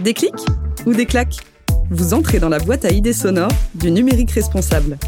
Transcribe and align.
Des 0.00 0.14
clics 0.14 0.32
ou 0.86 0.92
des 0.92 1.06
claques? 1.06 1.36
Vous 1.90 2.14
entrez 2.14 2.38
dans 2.38 2.48
la 2.48 2.58
boîte 2.58 2.84
à 2.84 2.90
idées 2.90 3.12
sonores 3.12 3.50
du 3.74 3.90
numérique 3.90 4.30
responsable. 4.30 4.98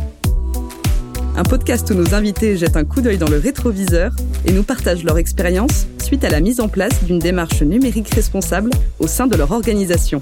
Un 1.36 1.42
podcast 1.44 1.90
où 1.90 1.94
nos 1.94 2.14
invités 2.14 2.56
jettent 2.56 2.76
un 2.76 2.84
coup 2.84 3.00
d'œil 3.00 3.18
dans 3.18 3.28
le 3.28 3.38
rétroviseur 3.38 4.12
et 4.44 4.52
nous 4.52 4.62
partagent 4.62 5.04
leur 5.04 5.18
expérience 5.18 5.86
suite 6.02 6.24
à 6.24 6.30
la 6.30 6.40
mise 6.40 6.58
en 6.60 6.68
place 6.68 7.04
d'une 7.04 7.18
démarche 7.18 7.62
numérique 7.62 8.12
responsable 8.14 8.70
au 8.98 9.06
sein 9.06 9.26
de 9.26 9.36
leur 9.36 9.52
organisation. 9.52 10.20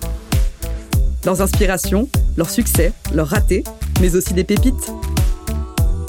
Leurs 1.24 1.40
inspirations, 1.40 2.08
leurs 2.36 2.50
succès, 2.50 2.92
leurs 3.14 3.28
ratés, 3.28 3.64
mais 4.00 4.14
aussi 4.14 4.34
des 4.34 4.44
pépites. 4.44 4.92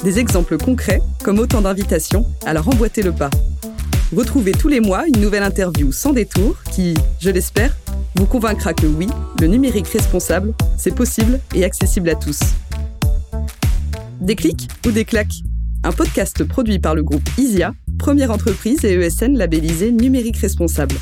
Des 0.03 0.19
exemples 0.19 0.57
concrets 0.57 1.01
comme 1.23 1.39
autant 1.39 1.61
d'invitations 1.61 2.25
à 2.45 2.53
leur 2.53 2.67
emboîter 2.67 3.01
le 3.01 3.11
pas. 3.11 3.29
Retrouvez 4.15 4.53
tous 4.53 4.69
les 4.69 4.79
mois 4.79 5.05
une 5.05 5.19
nouvelle 5.19 5.43
interview 5.43 5.91
sans 5.91 6.13
détour 6.13 6.55
qui, 6.71 6.93
je 7.19 7.29
l'espère, 7.29 7.75
vous 8.15 8.25
convaincra 8.25 8.73
que 8.73 8.85
oui, 8.85 9.07
le 9.41 9.47
numérique 9.47 9.87
responsable, 9.87 10.53
c'est 10.77 10.95
possible 10.95 11.41
et 11.53 11.65
accessible 11.65 12.07
à 12.09 12.15
tous. 12.15 12.39
Des 14.21 14.35
clics 14.35 14.69
ou 14.85 14.91
des 14.91 15.03
claques? 15.03 15.43
Un 15.83 15.91
podcast 15.91 16.45
produit 16.45 16.79
par 16.79 16.95
le 16.95 17.03
groupe 17.03 17.27
ISIA, 17.37 17.73
première 17.99 18.31
entreprise 18.31 18.85
et 18.85 18.93
ESN 18.93 19.37
labellisée 19.37 19.91
numérique 19.91 20.37
responsable. 20.37 20.95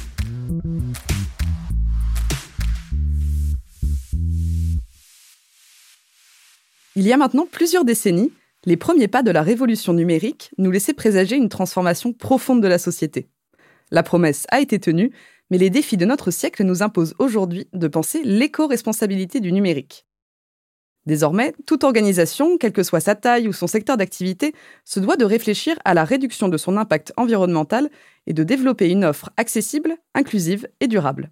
Il 6.95 7.05
y 7.05 7.13
a 7.13 7.17
maintenant 7.17 7.45
plusieurs 7.51 7.85
décennies, 7.85 8.31
les 8.65 8.77
premiers 8.77 9.07
pas 9.07 9.23
de 9.23 9.31
la 9.31 9.41
révolution 9.41 9.93
numérique 9.93 10.51
nous 10.57 10.71
laissaient 10.71 10.93
présager 10.93 11.35
une 11.35 11.49
transformation 11.49 12.13
profonde 12.13 12.61
de 12.61 12.67
la 12.67 12.79
société. 12.79 13.29
La 13.91 14.03
promesse 14.03 14.45
a 14.49 14.59
été 14.59 14.79
tenue, 14.79 15.11
mais 15.51 15.57
les 15.57 15.69
défis 15.69 15.97
de 15.97 16.05
notre 16.05 16.31
siècle 16.31 16.63
nous 16.63 16.81
imposent 16.81 17.13
aujourd'hui 17.19 17.67
de 17.73 17.87
penser 17.87 18.23
l'éco-responsabilité 18.23 19.39
du 19.39 19.51
numérique. 19.51 20.05
Désormais, 21.05 21.53
toute 21.67 21.83
organisation, 21.83 22.57
quelle 22.57 22.73
que 22.73 22.81
soit 22.81 22.99
sa 22.99 23.13
taille 23.13 23.47
ou 23.47 23.53
son 23.53 23.67
secteur 23.67 23.95
d'activité, 23.95 24.55
se 24.85 24.99
doit 24.99 25.17
de 25.17 25.25
réfléchir 25.25 25.77
à 25.85 25.93
la 25.93 26.03
réduction 26.03 26.47
de 26.47 26.57
son 26.57 26.77
impact 26.77 27.13
environnemental 27.15 27.91
et 28.25 28.33
de 28.33 28.43
développer 28.43 28.89
une 28.89 29.05
offre 29.05 29.29
accessible, 29.37 29.97
inclusive 30.15 30.67
et 30.79 30.87
durable. 30.87 31.29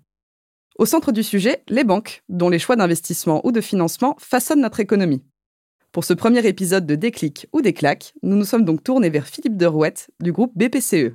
Au 0.77 0.85
centre 0.85 1.11
du 1.11 1.23
sujet, 1.23 1.63
les 1.69 1.83
banques, 1.83 2.23
dont 2.29 2.49
les 2.49 2.59
choix 2.59 2.75
d'investissement 2.75 3.41
ou 3.45 3.51
de 3.51 3.61
financement 3.61 4.15
façonnent 4.19 4.61
notre 4.61 4.79
économie. 4.79 5.23
Pour 5.93 6.05
ce 6.05 6.15
premier 6.15 6.43
épisode 6.47 6.87
de 6.87 6.95
Déclic 6.95 7.45
ou 7.53 7.61
Déclac, 7.61 8.15
nous 8.23 8.35
nous 8.35 8.45
sommes 8.45 8.65
donc 8.65 8.83
tournés 8.83 9.11
vers 9.11 9.27
Philippe 9.27 9.57
Derouette 9.57 10.09
du 10.19 10.31
groupe 10.31 10.51
BPCE. 10.55 11.13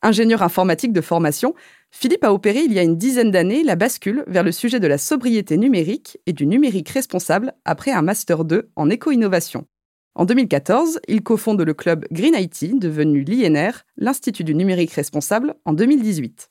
Ingénieur 0.00 0.42
informatique 0.42 0.94
de 0.94 1.02
formation, 1.02 1.54
Philippe 1.90 2.24
a 2.24 2.32
opéré 2.32 2.60
il 2.60 2.72
y 2.72 2.78
a 2.78 2.82
une 2.82 2.96
dizaine 2.96 3.30
d'années 3.30 3.62
la 3.62 3.76
bascule 3.76 4.24
vers 4.26 4.42
le 4.42 4.52
sujet 4.52 4.80
de 4.80 4.86
la 4.86 4.96
sobriété 4.96 5.58
numérique 5.58 6.16
et 6.24 6.32
du 6.32 6.46
numérique 6.46 6.88
responsable 6.88 7.52
après 7.66 7.92
un 7.92 8.00
Master 8.00 8.46
2 8.46 8.70
en 8.74 8.88
éco-innovation. 8.88 9.66
En 10.14 10.24
2014, 10.24 10.98
il 11.08 11.22
cofonde 11.22 11.60
le 11.60 11.74
club 11.74 12.06
Green 12.10 12.34
IT, 12.34 12.78
devenu 12.78 13.22
l'INR, 13.22 13.82
l'Institut 13.98 14.44
du 14.44 14.54
numérique 14.54 14.92
responsable, 14.92 15.56
en 15.66 15.74
2018. 15.74 16.48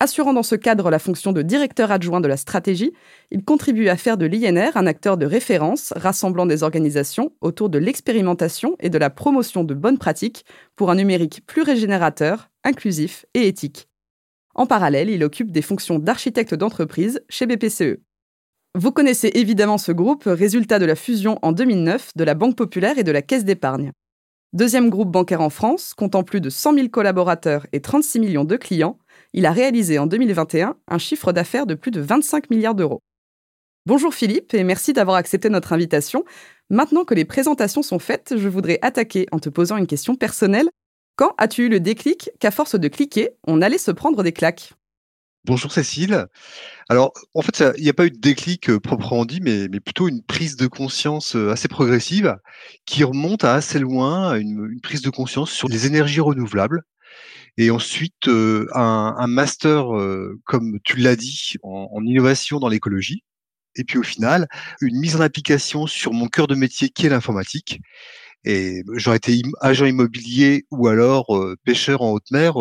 Assurant 0.00 0.32
dans 0.32 0.44
ce 0.44 0.54
cadre 0.54 0.90
la 0.90 1.00
fonction 1.00 1.32
de 1.32 1.42
directeur 1.42 1.90
adjoint 1.90 2.20
de 2.20 2.28
la 2.28 2.36
stratégie, 2.36 2.92
il 3.32 3.44
contribue 3.44 3.88
à 3.88 3.96
faire 3.96 4.16
de 4.16 4.26
l'INR 4.26 4.76
un 4.76 4.86
acteur 4.86 5.16
de 5.16 5.26
référence 5.26 5.92
rassemblant 5.96 6.46
des 6.46 6.62
organisations 6.62 7.32
autour 7.40 7.68
de 7.68 7.78
l'expérimentation 7.78 8.76
et 8.78 8.90
de 8.90 8.98
la 8.98 9.10
promotion 9.10 9.64
de 9.64 9.74
bonnes 9.74 9.98
pratiques 9.98 10.44
pour 10.76 10.92
un 10.92 10.94
numérique 10.94 11.44
plus 11.46 11.62
régénérateur, 11.62 12.48
inclusif 12.62 13.26
et 13.34 13.48
éthique. 13.48 13.88
En 14.54 14.66
parallèle, 14.66 15.10
il 15.10 15.24
occupe 15.24 15.50
des 15.50 15.62
fonctions 15.62 15.98
d'architecte 15.98 16.54
d'entreprise 16.54 17.20
chez 17.28 17.46
BPCE. 17.46 17.98
Vous 18.76 18.92
connaissez 18.92 19.32
évidemment 19.34 19.78
ce 19.78 19.90
groupe, 19.90 20.24
résultat 20.26 20.78
de 20.78 20.86
la 20.86 20.94
fusion 20.94 21.40
en 21.42 21.50
2009 21.50 22.12
de 22.14 22.22
la 22.22 22.34
Banque 22.34 22.54
Populaire 22.54 22.98
et 22.98 23.04
de 23.04 23.10
la 23.10 23.22
Caisse 23.22 23.44
d'épargne. 23.44 23.90
Deuxième 24.52 24.90
groupe 24.90 25.10
bancaire 25.10 25.40
en 25.40 25.50
France, 25.50 25.92
comptant 25.92 26.22
plus 26.22 26.40
de 26.40 26.50
100 26.50 26.74
000 26.74 26.88
collaborateurs 26.88 27.66
et 27.72 27.80
36 27.80 28.20
millions 28.20 28.44
de 28.44 28.56
clients, 28.56 28.98
il 29.32 29.46
a 29.46 29.52
réalisé 29.52 29.98
en 29.98 30.06
2021 30.06 30.76
un 30.86 30.98
chiffre 30.98 31.32
d'affaires 31.32 31.66
de 31.66 31.74
plus 31.74 31.90
de 31.90 32.00
25 32.00 32.50
milliards 32.50 32.74
d'euros. 32.74 33.02
Bonjour 33.86 34.12
Philippe 34.12 34.54
et 34.54 34.64
merci 34.64 34.92
d'avoir 34.92 35.16
accepté 35.16 35.48
notre 35.48 35.72
invitation. 35.72 36.24
Maintenant 36.70 37.04
que 37.04 37.14
les 37.14 37.24
présentations 37.24 37.82
sont 37.82 37.98
faites, 37.98 38.34
je 38.36 38.48
voudrais 38.48 38.78
attaquer 38.82 39.26
en 39.32 39.38
te 39.38 39.48
posant 39.48 39.76
une 39.76 39.86
question 39.86 40.14
personnelle. 40.14 40.68
Quand 41.16 41.34
as-tu 41.38 41.66
eu 41.66 41.68
le 41.68 41.80
déclic 41.80 42.30
qu'à 42.38 42.50
force 42.50 42.78
de 42.78 42.88
cliquer, 42.88 43.30
on 43.46 43.62
allait 43.62 43.78
se 43.78 43.90
prendre 43.90 44.22
des 44.22 44.32
claques? 44.32 44.74
Bonjour 45.44 45.72
Cécile. 45.72 46.26
Alors, 46.90 47.12
en 47.32 47.40
fait, 47.40 47.64
il 47.78 47.84
n'y 47.84 47.88
a 47.88 47.94
pas 47.94 48.04
eu 48.04 48.10
de 48.10 48.18
déclic 48.18 48.68
euh, 48.68 48.80
proprement 48.80 49.24
dit, 49.24 49.40
mais, 49.40 49.68
plutôt 49.80 50.08
une 50.08 50.22
prise 50.22 50.56
de 50.56 50.66
conscience 50.66 51.36
euh, 51.36 51.50
assez 51.50 51.68
progressive 51.68 52.36
qui 52.84 53.04
remonte 53.04 53.44
à 53.44 53.54
assez 53.54 53.78
loin, 53.78 54.34
une, 54.34 54.68
une 54.70 54.80
prise 54.80 55.00
de 55.00 55.10
conscience 55.10 55.50
sur 55.50 55.68
les 55.68 55.86
énergies 55.86 56.20
renouvelables 56.20 56.82
et 57.58 57.70
ensuite 57.72 58.28
euh, 58.28 58.66
un, 58.72 59.26
master, 59.26 59.94
euh, 59.98 60.40
comme 60.44 60.78
tu 60.84 60.96
l'as 60.96 61.16
dit, 61.16 61.54
en, 61.64 62.02
innovation 62.04 62.60
dans 62.60 62.68
l'écologie, 62.68 63.24
et 63.76 63.84
puis 63.84 63.98
au 63.98 64.04
final, 64.04 64.48
une 64.80 64.98
mise 64.98 65.16
en 65.16 65.20
application 65.20 65.86
sur 65.88 66.12
mon 66.12 66.28
cœur 66.28 66.46
de 66.46 66.54
métier 66.54 66.88
qui 66.88 67.06
est 67.06 67.08
l'informatique. 67.10 67.80
Et 68.44 68.82
j'aurais 68.94 69.16
été 69.16 69.42
agent 69.60 69.86
immobilier 69.86 70.66
ou 70.70 70.86
alors 70.88 71.36
euh, 71.36 71.56
pêcheur 71.64 72.02
en 72.02 72.12
haute 72.12 72.30
mer, 72.30 72.54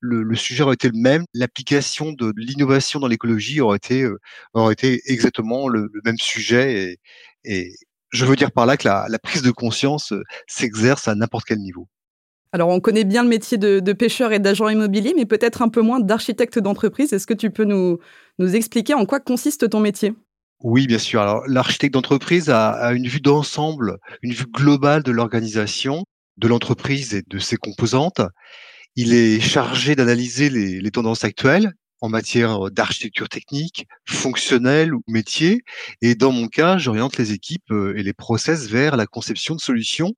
le, 0.00 0.36
sujet 0.36 0.62
aurait 0.62 0.74
été 0.74 0.88
le 0.88 0.98
même. 0.98 1.24
L'application 1.34 2.12
de 2.12 2.32
l'innovation 2.36 3.00
dans 3.00 3.08
l'écologie 3.08 3.60
aurait 3.60 3.78
été 3.78 4.08
aurait 4.54 4.72
été 4.74 5.02
exactement 5.06 5.68
le, 5.68 5.90
même 6.04 6.18
sujet. 6.18 6.98
Et, 7.44 7.56
et, 7.58 7.72
je 8.12 8.24
veux 8.24 8.36
dire 8.36 8.52
par 8.52 8.66
là 8.66 8.76
que 8.76 8.86
la 8.86 9.18
prise 9.18 9.42
de 9.42 9.50
conscience 9.50 10.14
s'exerce 10.46 11.08
à 11.08 11.16
n'importe 11.16 11.46
quel 11.46 11.58
niveau. 11.58 11.88
Alors, 12.56 12.70
on 12.70 12.80
connaît 12.80 13.04
bien 13.04 13.22
le 13.22 13.28
métier 13.28 13.58
de, 13.58 13.92
pêcheur 13.92 14.32
et 14.32 14.38
d'agent 14.38 14.70
immobilier, 14.70 15.12
mais 15.14 15.26
peut-être 15.26 15.60
un 15.60 15.68
peu 15.68 15.82
moins 15.82 16.00
d'architecte 16.00 16.58
d'entreprise. 16.58 17.12
Est-ce 17.12 17.26
que 17.26 17.34
tu 17.34 17.50
peux 17.50 17.64
nous, 17.64 17.98
expliquer 18.38 18.94
en 18.94 19.04
quoi 19.04 19.20
consiste 19.20 19.68
ton 19.68 19.78
métier? 19.78 20.14
Oui, 20.62 20.86
bien 20.86 20.96
sûr. 20.96 21.20
Alors, 21.20 21.46
l'architecte 21.46 21.92
d'entreprise 21.92 22.48
a, 22.48 22.94
une 22.94 23.08
vue 23.08 23.20
d'ensemble, 23.20 23.98
une 24.22 24.32
vue 24.32 24.46
globale 24.46 25.02
de 25.02 25.10
l'organisation, 25.10 26.04
de 26.38 26.48
l'entreprise 26.48 27.12
et 27.12 27.20
de 27.26 27.38
ses 27.38 27.58
composantes. 27.58 28.22
Il 28.94 29.12
est 29.12 29.38
chargé 29.38 29.94
d'analyser 29.94 30.48
les, 30.48 30.80
les, 30.80 30.90
tendances 30.90 31.24
actuelles 31.24 31.74
en 32.00 32.08
matière 32.08 32.70
d'architecture 32.70 33.28
technique, 33.28 33.86
fonctionnelle 34.06 34.94
ou 34.94 35.02
métier. 35.08 35.60
Et 36.00 36.14
dans 36.14 36.32
mon 36.32 36.48
cas, 36.48 36.78
j'oriente 36.78 37.18
les 37.18 37.32
équipes 37.32 37.70
euh, 37.70 37.98
et 37.98 38.02
les 38.02 38.14
process 38.14 38.66
vers 38.70 38.96
la 38.96 39.04
conception 39.04 39.56
de 39.56 39.60
solutions 39.60 40.14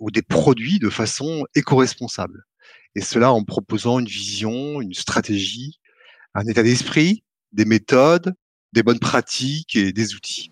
ou 0.00 0.10
des 0.10 0.22
produits 0.22 0.78
de 0.78 0.90
façon 0.90 1.44
éco-responsable. 1.54 2.44
Et 2.94 3.00
cela 3.00 3.32
en 3.32 3.44
proposant 3.44 3.98
une 3.98 4.08
vision, 4.08 4.80
une 4.80 4.94
stratégie, 4.94 5.78
un 6.34 6.44
état 6.46 6.62
d'esprit, 6.62 7.24
des 7.52 7.64
méthodes, 7.64 8.34
des 8.72 8.82
bonnes 8.82 8.98
pratiques 8.98 9.76
et 9.76 9.92
des 9.92 10.14
outils. 10.14 10.50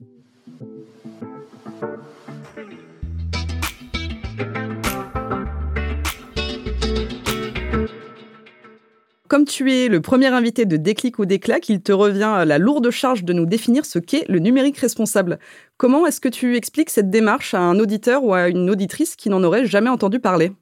Comme 9.28 9.44
tu 9.44 9.72
es 9.72 9.88
le 9.88 10.00
premier 10.00 10.28
invité 10.28 10.66
de 10.66 10.76
Déclic 10.76 11.18
ou 11.18 11.26
Déclac, 11.26 11.68
il 11.68 11.82
te 11.82 11.90
revient 11.90 12.44
la 12.46 12.58
lourde 12.58 12.90
charge 12.90 13.24
de 13.24 13.32
nous 13.32 13.46
définir 13.46 13.84
ce 13.84 13.98
qu'est 13.98 14.24
le 14.28 14.38
numérique 14.38 14.78
responsable. 14.78 15.38
Comment 15.76 16.06
est-ce 16.06 16.20
que 16.20 16.28
tu 16.28 16.56
expliques 16.56 16.90
cette 16.90 17.10
démarche 17.10 17.54
à 17.54 17.60
un 17.60 17.78
auditeur 17.78 18.22
ou 18.22 18.34
à 18.34 18.48
une 18.48 18.70
auditrice 18.70 19.16
qui 19.16 19.28
n'en 19.28 19.42
aurait 19.42 19.66
jamais 19.66 19.90
entendu 19.90 20.20
parler? 20.20 20.52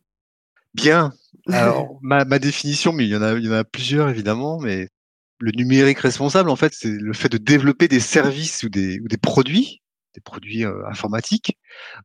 Bien. 0.75 1.13
Alors, 1.49 1.99
ma, 2.01 2.25
définition, 2.39 2.93
mais 2.93 3.05
il 3.05 3.11
y, 3.11 3.17
en 3.17 3.23
a, 3.23 3.35
il 3.35 3.45
y 3.45 3.49
en 3.49 3.53
a 3.53 3.65
plusieurs 3.65 4.09
évidemment, 4.09 4.59
mais 4.59 4.89
le 5.41 5.53
numérique 5.53 5.99
responsable, 5.99 6.49
en 6.49 6.57
fait, 6.57 6.73
c'est 6.75 6.89
le 6.89 7.13
fait 7.13 7.29
de 7.29 7.39
développer 7.39 7.87
des 7.89 8.01
services 8.01 8.63
ou 8.63 8.71
des, 8.71 8.99
ou 9.01 9.09
des 9.09 9.19
produits, 9.19 9.83
des 10.15 10.23
produits 10.23 10.65
euh, 10.65 10.87
informatiques, 10.89 11.59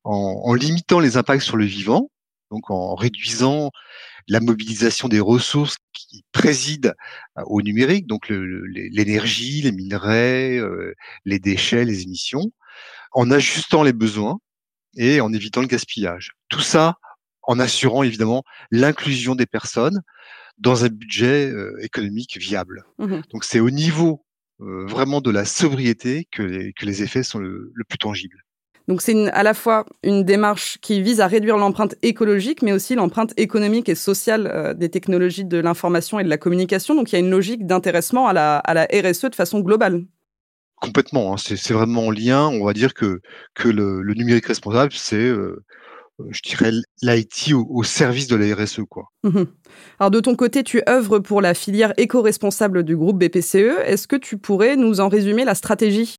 en, 0.03 0.41
en 0.43 0.53
limitant 0.55 0.99
les 0.99 1.15
impacts 1.15 1.43
sur 1.43 1.55
le 1.55 1.65
vivant, 1.65 2.09
donc 2.51 2.71
en 2.71 2.95
réduisant 2.95 3.71
la 4.27 4.39
mobilisation 4.39 5.07
des 5.07 5.19
ressources 5.19 5.77
qui 5.93 6.23
président 6.31 6.91
euh, 7.37 7.43
au 7.47 7.61
numérique, 7.61 8.07
donc 8.07 8.29
l'énergie, 8.29 9.61
les 9.61 9.71
minerais, 9.71 10.57
euh, 10.57 10.93
les 11.25 11.39
déchets, 11.39 11.85
les 11.85 12.03
émissions, 12.03 12.51
en 13.11 13.31
ajustant 13.31 13.83
les 13.83 13.93
besoins 13.93 14.39
et 14.95 15.21
en 15.21 15.33
évitant 15.33 15.61
le 15.61 15.67
gaspillage. 15.67 16.31
Tout 16.49 16.61
ça 16.61 16.97
en 17.43 17.59
assurant 17.59 18.03
évidemment 18.03 18.43
l'inclusion 18.71 19.35
des 19.35 19.47
personnes 19.47 20.01
dans 20.59 20.85
un 20.85 20.89
budget 20.89 21.49
euh, 21.49 21.77
économique 21.81 22.37
viable. 22.37 22.85
Mmh 22.97 23.21
donc 23.31 23.43
c'est 23.43 23.59
au 23.59 23.69
niveau 23.69 24.25
vraiment 24.61 25.21
de 25.21 25.31
la 25.31 25.45
sobriété 25.45 26.27
que 26.33 26.43
les, 26.43 26.73
que 26.73 26.85
les 26.85 27.01
effets 27.01 27.23
sont 27.23 27.39
le 27.39 27.71
plus 27.87 27.97
tangibles. 27.97 28.43
Donc 28.89 29.03
c'est 29.03 29.29
à 29.29 29.43
la 29.43 29.53
fois 29.53 29.85
une 30.01 30.23
démarche 30.23 30.79
qui 30.81 31.03
vise 31.03 31.21
à 31.21 31.27
réduire 31.27 31.57
l'empreinte 31.57 31.93
écologique, 32.01 32.63
mais 32.63 32.73
aussi 32.73 32.95
l'empreinte 32.95 33.35
économique 33.37 33.87
et 33.87 33.93
sociale 33.93 34.49
euh, 34.51 34.73
des 34.73 34.89
technologies 34.89 35.45
de 35.45 35.59
l'information 35.59 36.19
et 36.19 36.23
de 36.23 36.29
la 36.29 36.39
communication. 36.39 36.95
Donc 36.95 37.11
il 37.11 37.13
y 37.13 37.15
a 37.17 37.19
une 37.19 37.29
logique 37.29 37.67
d'intéressement 37.67 38.27
à 38.27 38.33
la, 38.33 38.57
à 38.57 38.73
la 38.73 38.85
RSE 38.85 39.25
de 39.25 39.35
façon 39.35 39.59
globale. 39.59 40.05
Complètement, 40.81 41.33
hein. 41.33 41.35
c'est 41.37 41.71
vraiment 41.71 42.07
en 42.07 42.11
lien. 42.11 42.47
On 42.47 42.65
va 42.65 42.73
dire 42.73 42.95
que, 42.95 43.21
que 43.53 43.69
le, 43.69 44.01
numérique 44.15 44.47
responsable, 44.47 44.93
c'est, 44.93 45.17
euh, 45.17 45.63
je 46.31 46.41
dirais, 46.41 46.71
l'IT 47.03 47.53
au, 47.53 47.83
service 47.83 48.25
de 48.27 48.37
la 48.37 48.55
RSE. 48.55 48.81
Quoi. 48.89 49.03
Mmh 49.23 49.43
Alors 49.99 50.09
de 50.09 50.19
ton 50.19 50.35
côté, 50.35 50.63
tu 50.63 50.81
œuvres 50.89 51.19
pour 51.19 51.41
la 51.41 51.53
filière 51.53 51.93
éco-responsable 51.97 52.81
du 52.81 52.97
groupe 52.97 53.23
BPCE. 53.23 53.83
Est-ce 53.85 54.07
que 54.07 54.15
tu 54.15 54.39
pourrais 54.39 54.77
nous 54.77 54.99
en 54.99 55.09
résumer 55.09 55.45
la 55.45 55.53
stratégie? 55.53 56.15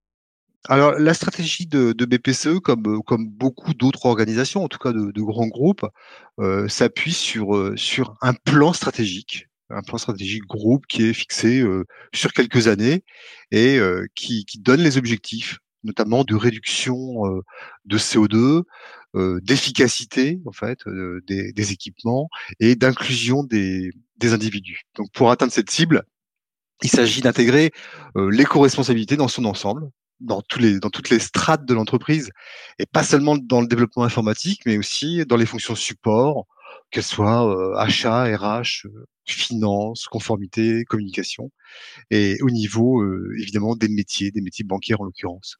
Alors 0.69 0.93
la 0.99 1.15
stratégie 1.15 1.67
de, 1.67 1.93
BPCE, 1.93 2.61
comme, 2.61 3.03
comme 3.05 3.29
beaucoup 3.29 3.73
d'autres 3.73 4.07
organisations, 4.07 4.63
en 4.63 4.69
tout 4.69 4.79
cas 4.79 4.93
de, 4.93 5.23
grands 5.23 5.47
groupes, 5.47 5.87
euh, 6.39 6.69
s'appuie 6.69 7.13
sur, 7.13 7.57
euh, 7.57 7.77
sur 7.77 8.17
un 8.21 8.35
plan 8.35 8.73
stratégique, 8.73 9.47
un 9.71 9.83
plan 9.83 9.97
stratégique 9.97 10.45
groupe 10.45 10.87
qui 10.87 11.05
est 11.05 11.15
fixé 11.15 11.61
euh, 11.61 11.85
sur 12.13 12.33
quelques 12.33 12.69
années 12.69 13.05
et 13.53 13.81
qui, 14.15 14.45
qui, 14.45 14.61
donne 14.61 14.83
les 14.83 14.99
objectifs, 14.99 15.59
notamment 15.83 16.25
de 16.25 16.35
réduction 16.35 17.43
de 17.85 17.99
CO2, 17.99 18.63
d'efficacité 19.43 20.41
en 20.47 20.53
fait 20.53 20.79
des, 21.27 21.53
des, 21.53 21.73
équipements 21.73 22.29
et 22.61 22.77
d'inclusion 22.77 23.43
des, 23.43 23.91
des 24.19 24.35
individus. 24.35 24.83
Donc 24.95 25.11
pour 25.13 25.31
atteindre 25.31 25.53
cette 25.53 25.71
cible, 25.71 26.05
il 26.83 26.91
s'agit 26.91 27.23
d'intégrer 27.23 27.73
l'éco-responsabilité 28.15 29.17
dans 29.17 29.29
son 29.29 29.45
ensemble, 29.47 29.91
dans 30.21 30.43
tous 30.43 30.59
les 30.59 30.81
dans 30.81 30.91
toutes 30.91 31.11
les 31.11 31.19
strates 31.19 31.65
de 31.65 31.75
l'entreprise 31.75 32.31
et 32.79 32.87
pas 32.87 33.03
seulement 33.03 33.37
dans 33.37 33.61
le 33.61 33.67
développement 33.67 34.05
informatique 34.05 34.63
mais 34.67 34.79
aussi 34.79 35.25
dans 35.27 35.37
les 35.37 35.47
fonctions 35.47 35.75
support 35.75 36.47
qu'elles 36.91 37.03
soient 37.03 37.49
euh, 37.49 37.75
achat 37.77 38.25
RH 38.37 38.87
euh, 38.87 39.07
finance 39.27 40.07
conformité 40.07 40.85
communication 40.85 41.51
et 42.11 42.37
au 42.43 42.51
niveau 42.51 43.01
euh, 43.01 43.35
évidemment 43.39 43.77
des 43.77 43.89
métiers 43.89 44.31
des 44.31 44.41
métiers 44.41 44.65
bancaires 44.65 45.01
en 45.01 45.05
l'occurrence 45.05 45.59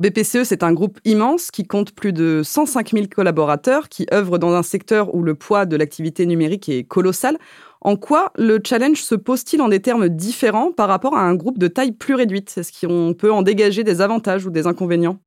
BPCE, 0.00 0.42
c'est 0.44 0.62
un 0.64 0.72
groupe 0.72 0.98
immense 1.04 1.50
qui 1.50 1.66
compte 1.66 1.92
plus 1.92 2.12
de 2.12 2.42
105 2.44 2.90
000 2.90 3.06
collaborateurs 3.14 3.88
qui 3.88 4.06
œuvrent 4.12 4.38
dans 4.38 4.52
un 4.52 4.64
secteur 4.64 5.14
où 5.14 5.22
le 5.22 5.34
poids 5.34 5.66
de 5.66 5.76
l'activité 5.76 6.26
numérique 6.26 6.68
est 6.68 6.84
colossal. 6.84 7.38
En 7.80 7.96
quoi 7.96 8.32
le 8.36 8.58
challenge 8.64 9.02
se 9.02 9.14
pose-t-il 9.14 9.62
en 9.62 9.68
des 9.68 9.80
termes 9.80 10.08
différents 10.08 10.72
par 10.72 10.88
rapport 10.88 11.16
à 11.16 11.20
un 11.20 11.34
groupe 11.34 11.58
de 11.58 11.68
taille 11.68 11.92
plus 11.92 12.14
réduite? 12.14 12.52
Est-ce 12.56 12.72
qu'on 12.72 13.14
peut 13.14 13.30
en 13.30 13.42
dégager 13.42 13.84
des 13.84 14.00
avantages 14.00 14.46
ou 14.46 14.50
des 14.50 14.66
inconvénients? 14.66 15.20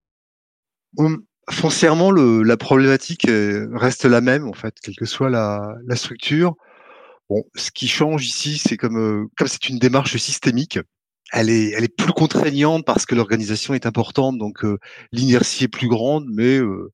Hum, 0.97 1.23
Foncièrement, 1.49 2.11
la 2.11 2.57
problématique 2.57 3.29
euh, 3.29 3.69
reste 3.73 4.03
la 4.03 4.19
même, 4.19 4.49
en 4.49 4.53
fait, 4.53 4.75
quelle 4.81 4.97
que 4.97 5.05
soit 5.05 5.29
la, 5.29 5.77
structure. 5.95 6.55
Ce 7.55 7.71
qui 7.71 7.87
change 7.87 8.27
ici, 8.27 8.57
c'est 8.57 8.75
comme 8.75 8.97
euh, 8.97 9.27
comme 9.37 9.47
c'est 9.47 9.69
une 9.69 9.79
démarche 9.79 10.17
systémique, 10.17 10.79
elle 11.33 11.49
est, 11.49 11.95
plus 11.95 12.13
contraignante 12.13 12.85
parce 12.85 13.05
que 13.05 13.15
l'organisation 13.15 13.73
est 13.73 13.85
importante, 13.85 14.37
donc 14.37 14.63
euh, 14.63 14.77
l'inertie 15.11 15.65
est 15.65 15.69
plus 15.69 15.87
grande, 15.87 16.25
mais, 16.29 16.57
euh, 16.57 16.91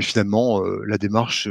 finalement, 0.00 0.64
euh, 0.64 0.82
la 0.86 0.98
démarche 0.98 1.48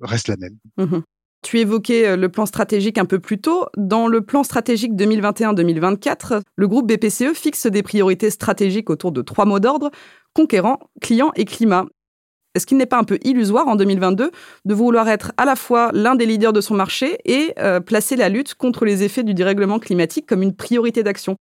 reste 0.00 0.28
la 0.28 0.36
même. 0.36 0.56
Mmh 0.76 1.00
tu 1.42 1.58
évoquais 1.58 2.18
le 2.18 2.28
plan 2.28 2.44
stratégique 2.44 2.98
un 2.98 3.06
peu 3.06 3.18
plus 3.18 3.40
tôt. 3.40 3.64
Dans 3.78 4.08
le 4.08 4.20
plan 4.20 4.42
stratégique 4.42 4.92
2021-2024, 4.92 6.42
le 6.54 6.68
groupe 6.68 6.86
BPCE 6.86 7.32
fixe 7.32 7.64
des 7.64 7.82
priorités 7.82 8.28
stratégiques 8.28 8.90
autour 8.90 9.10
de 9.10 9.22
trois 9.22 9.46
mots 9.46 9.58
d'ordre, 9.58 9.90
conquérant, 10.34 10.78
client 11.00 11.32
et 11.36 11.46
climat. 11.46 11.86
Est-ce 12.54 12.66
qu'il 12.66 12.76
n'est 12.76 12.84
pas 12.84 12.98
un 12.98 13.04
peu 13.04 13.18
illusoire 13.22 13.68
en 13.68 13.76
2022 13.76 14.30
de 14.66 14.74
vouloir 14.74 15.08
être 15.08 15.32
à 15.38 15.46
la 15.46 15.56
fois 15.56 15.88
l'un 15.94 16.14
des 16.14 16.26
leaders 16.26 16.52
de 16.52 16.60
son 16.60 16.74
marché 16.74 17.16
et 17.24 17.54
placer 17.86 18.16
la 18.16 18.28
lutte 18.28 18.54
contre 18.54 18.84
les 18.84 19.02
effets 19.02 19.22
du 19.22 19.32
dérèglement 19.32 19.78
climatique 19.78 20.26
comme 20.26 20.42
une 20.42 20.54
priorité 20.54 21.02
d'action? 21.02 21.38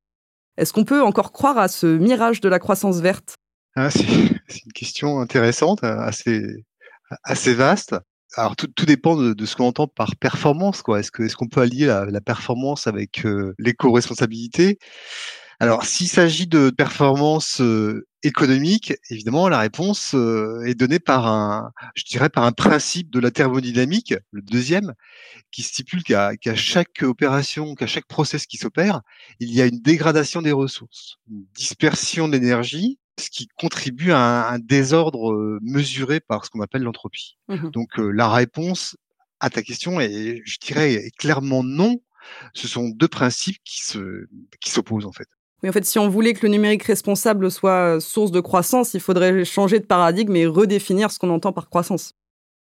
Est-ce 0.59 0.73
qu'on 0.73 0.83
peut 0.83 1.01
encore 1.01 1.31
croire 1.31 1.57
à 1.57 1.67
ce 1.69 1.87
mirage 1.87 2.41
de 2.41 2.49
la 2.49 2.59
croissance 2.59 2.99
verte? 2.99 3.35
Ah, 3.75 3.89
C'est 3.91 4.65
une 4.65 4.73
question 4.73 5.19
intéressante, 5.19 5.79
assez, 5.83 7.53
vaste. 7.53 7.95
Alors 8.35 8.55
tout, 8.55 8.85
dépend 8.85 9.15
de, 9.15 9.45
ce 9.45 9.55
qu'on 9.55 9.65
entend 9.65 9.87
par 9.87 10.15
performance. 10.17 10.83
Est-ce 10.97 11.11
qu'on 11.11 11.23
est 11.23 11.33
qu'on 11.33 11.47
peut 11.47 11.61
allier 11.61 11.85
la, 11.85 12.21
performance 12.21 12.87
avec 12.87 13.25
euh, 13.25 13.53
l'éco-responsabilité? 13.57 14.77
Alors, 15.61 15.83
s'il 15.83 16.07
s'agit 16.07 16.47
de 16.47 16.69
performance 16.69 17.59
euh, 17.59 18.07
économique, 18.23 18.93
évidemment, 19.09 19.49
la 19.49 19.59
réponse 19.59 20.15
euh, 20.15 20.63
est 20.65 20.73
donnée 20.73 20.99
par 20.99 21.27
un, 21.27 21.73
je 21.95 22.05
dirais, 22.05 22.29
par 22.29 22.45
un 22.45 22.53
principe 22.53 23.09
de 23.09 23.19
la 23.19 23.29
thermodynamique, 23.29 24.13
le 24.31 24.41
deuxième, 24.41 24.93
qui 25.51 25.63
stipule 25.63 26.03
qu'à 26.03 26.55
chaque 26.55 27.03
opération, 27.03 27.75
qu'à 27.75 27.87
chaque 27.87 28.07
process 28.07 28.45
qui 28.45 28.55
s'opère, 28.55 29.01
il 29.41 29.51
y 29.51 29.61
a 29.61 29.65
une 29.65 29.81
dégradation 29.81 30.41
des 30.41 30.53
ressources, 30.53 31.17
une 31.29 31.43
dispersion 31.53 32.29
d'énergie, 32.29 32.97
ce 33.19 33.29
qui 33.29 33.49
contribue 33.57 34.13
à 34.13 34.49
un, 34.49 34.59
désordre 34.59 35.33
euh, 35.33 35.59
mesuré 35.61 36.21
par 36.21 36.45
ce 36.45 36.51
qu'on 36.51 36.61
appelle 36.61 36.83
l'entropie. 36.83 37.37
Mmh 37.49 37.71
Donc, 37.71 37.97
la 37.97 38.29
réponse 38.29 38.95
à 39.41 39.49
ta 39.49 39.61
question 39.61 39.99
est, 39.99 40.41
je 40.45 40.57
dirais, 40.59 40.93
est 40.93 41.15
clairement 41.17 41.63
non. 41.63 42.01
Ce 42.53 42.69
sont 42.69 42.87
deux 42.87 43.07
principes 43.09 43.61
qui 43.65 43.81
se, 43.83 44.27
qui 44.61 44.69
s'opposent 44.69 45.05
en 45.05 45.11
fait. 45.11 45.27
Oui, 45.61 45.69
en 45.69 45.73
fait, 45.73 45.85
si 45.85 45.99
on 45.99 46.07
voulait 46.07 46.33
que 46.33 46.45
le 46.45 46.51
numérique 46.51 46.83
responsable 46.83 47.51
soit 47.51 47.95
euh, 47.95 47.99
source 47.99 48.31
de 48.31 48.39
croissance, 48.39 48.93
il 48.93 49.01
faudrait 49.01 49.43
changer 49.43 49.79
de 49.79 49.85
paradigme 49.85 50.35
et 50.35 50.45
redéfinir 50.45 51.11
ce 51.11 51.19
qu'on 51.19 51.29
entend 51.29 51.51
par 51.51 51.69
croissance. 51.69 52.13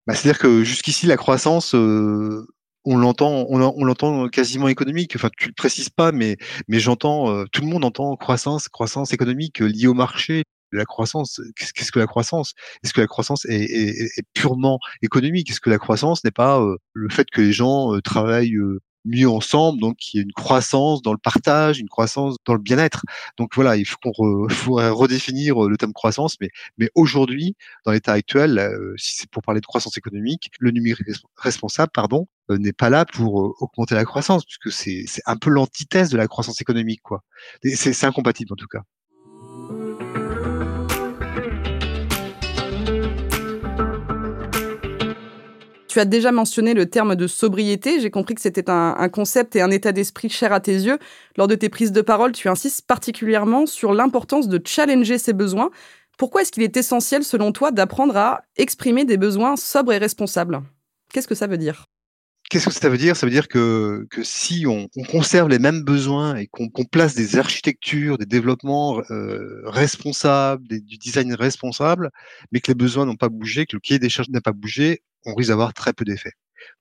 Bah, 0.06 0.14
C'est-à-dire 0.14 0.40
que 0.40 0.64
jusqu'ici, 0.64 1.06
la 1.06 1.16
croissance, 1.16 1.74
euh, 1.76 2.44
on 2.84 2.96
l'entend, 2.96 3.46
on, 3.48 3.58
l'entend 3.58 4.28
quasiment 4.28 4.66
économique. 4.68 5.14
Enfin, 5.14 5.30
tu 5.36 5.48
le 5.48 5.54
précises 5.54 5.90
pas, 5.90 6.10
mais 6.10 6.36
mais 6.66 6.80
j'entends, 6.80 7.30
euh, 7.30 7.44
tout 7.52 7.62
le 7.62 7.68
monde 7.68 7.84
entend 7.84 8.16
croissance, 8.16 8.68
croissance 8.68 9.12
économique 9.12 9.60
liée 9.60 9.86
au 9.86 9.94
marché. 9.94 10.42
La 10.72 10.84
croissance, 10.84 11.40
qu'est-ce 11.56 11.92
que 11.92 11.98
la 11.98 12.06
croissance? 12.06 12.52
Est-ce 12.82 12.92
que 12.92 13.00
la 13.00 13.06
croissance 13.06 13.46
est, 13.46 14.10
purement 14.34 14.78
économique? 15.02 15.50
Est-ce 15.50 15.60
que 15.60 15.70
la 15.70 15.78
croissance 15.78 16.24
n'est 16.24 16.30
pas 16.30 16.62
le 16.92 17.08
fait 17.08 17.30
que 17.30 17.40
les 17.40 17.52
gens 17.52 17.98
travaillent 18.00 18.58
mieux 19.08 19.28
ensemble, 19.28 19.80
donc 19.80 20.12
il 20.12 20.16
y 20.18 20.20
a 20.20 20.22
une 20.22 20.32
croissance 20.32 21.02
dans 21.02 21.12
le 21.12 21.18
partage, 21.18 21.78
une 21.78 21.88
croissance 21.88 22.36
dans 22.44 22.54
le 22.54 22.60
bien-être. 22.60 23.04
Donc 23.38 23.54
voilà, 23.54 23.76
il 23.76 23.86
faut 23.86 23.96
qu'on 23.98 24.46
redéfinir 24.94 25.64
euh, 25.64 25.68
le 25.68 25.76
terme 25.76 25.92
croissance, 25.92 26.36
mais 26.40 26.50
mais 26.78 26.90
aujourd'hui, 26.94 27.56
dans 27.84 27.92
l'état 27.92 28.12
actuel, 28.12 28.58
euh, 28.58 28.94
si 28.96 29.16
c'est 29.16 29.30
pour 29.30 29.42
parler 29.42 29.60
de 29.60 29.66
croissance 29.66 29.96
économique, 29.96 30.50
le 30.60 30.70
numérique 30.70 31.06
responsable, 31.36 31.90
pardon, 31.92 32.28
euh, 32.50 32.58
n'est 32.58 32.72
pas 32.72 32.90
là 32.90 33.04
pour 33.04 33.54
augmenter 33.60 33.94
la 33.94 34.04
croissance, 34.04 34.44
puisque 34.44 34.72
c'est 34.72 35.04
c'est 35.06 35.22
un 35.26 35.36
peu 35.36 35.50
l'antithèse 35.50 36.10
de 36.10 36.16
la 36.16 36.28
croissance 36.28 36.60
économique, 36.60 37.02
quoi. 37.02 37.22
C'est 37.74 38.04
incompatible 38.04 38.52
en 38.52 38.56
tout 38.56 38.68
cas. 38.68 38.82
Tu 45.98 46.02
as 46.02 46.04
déjà 46.04 46.30
mentionné 46.30 46.74
le 46.74 46.86
terme 46.86 47.16
de 47.16 47.26
sobriété. 47.26 47.98
J'ai 47.98 48.12
compris 48.12 48.36
que 48.36 48.40
c'était 48.40 48.70
un, 48.70 49.08
concept 49.08 49.56
et 49.56 49.62
un 49.62 49.70
état 49.72 49.90
d'esprit 49.90 50.28
cher 50.28 50.52
à 50.52 50.60
tes 50.60 50.70
yeux. 50.70 50.96
Lors 51.36 51.48
de 51.48 51.56
tes 51.56 51.68
prises 51.68 51.90
de 51.90 52.02
parole, 52.02 52.30
tu 52.30 52.48
insistes 52.48 52.86
particulièrement 52.86 53.66
sur 53.66 53.92
l'importance 53.92 54.46
de 54.46 54.62
challenger 54.64 55.18
ses 55.18 55.32
besoins. 55.32 55.70
Pourquoi 56.16 56.42
est-ce 56.42 56.52
qu'il 56.52 56.62
est 56.62 56.76
essentiel, 56.76 57.24
selon 57.24 57.50
toi, 57.50 57.72
d'apprendre 57.72 58.16
à 58.16 58.42
exprimer 58.56 59.04
des 59.04 59.16
besoins 59.16 59.56
sobres 59.56 59.92
et 59.92 59.98
responsables? 59.98 60.62
Qu'est-ce 61.12 61.26
que 61.26 61.34
ça 61.34 61.48
veut 61.48 61.58
dire? 61.58 61.86
Qu'est-ce 62.50 62.64
que 62.64 62.72
ça 62.72 62.88
veut 62.88 62.96
dire? 62.96 63.14
Ça 63.14 63.26
veut 63.26 63.32
dire 63.32 63.46
que, 63.46 64.06
que 64.10 64.22
si 64.22 64.64
on, 64.66 64.88
conserve 65.10 65.50
les 65.50 65.58
mêmes 65.58 65.82
besoins 65.82 66.36
et 66.36 66.46
qu'on 66.46 66.70
place 66.90 67.14
des 67.14 67.36
architectures, 67.36 68.16
des 68.16 68.24
développements 68.24 69.02
euh, 69.10 69.60
responsables, 69.66 70.66
du 70.66 70.96
design 70.96 71.34
responsable, 71.34 72.10
mais 72.50 72.60
que 72.60 72.68
les 72.68 72.74
besoins 72.74 73.04
n'ont 73.04 73.16
pas 73.16 73.28
bougé, 73.28 73.66
que 73.66 73.76
le 73.76 73.80
cahier 73.80 73.98
des 73.98 74.08
charges 74.08 74.30
n'a 74.30 74.40
pas 74.40 74.52
bougé, 74.52 75.02
on 75.26 75.34
risque 75.34 75.50
d'avoir 75.50 75.74
très 75.74 75.92
peu 75.92 76.06
d'effets. 76.06 76.32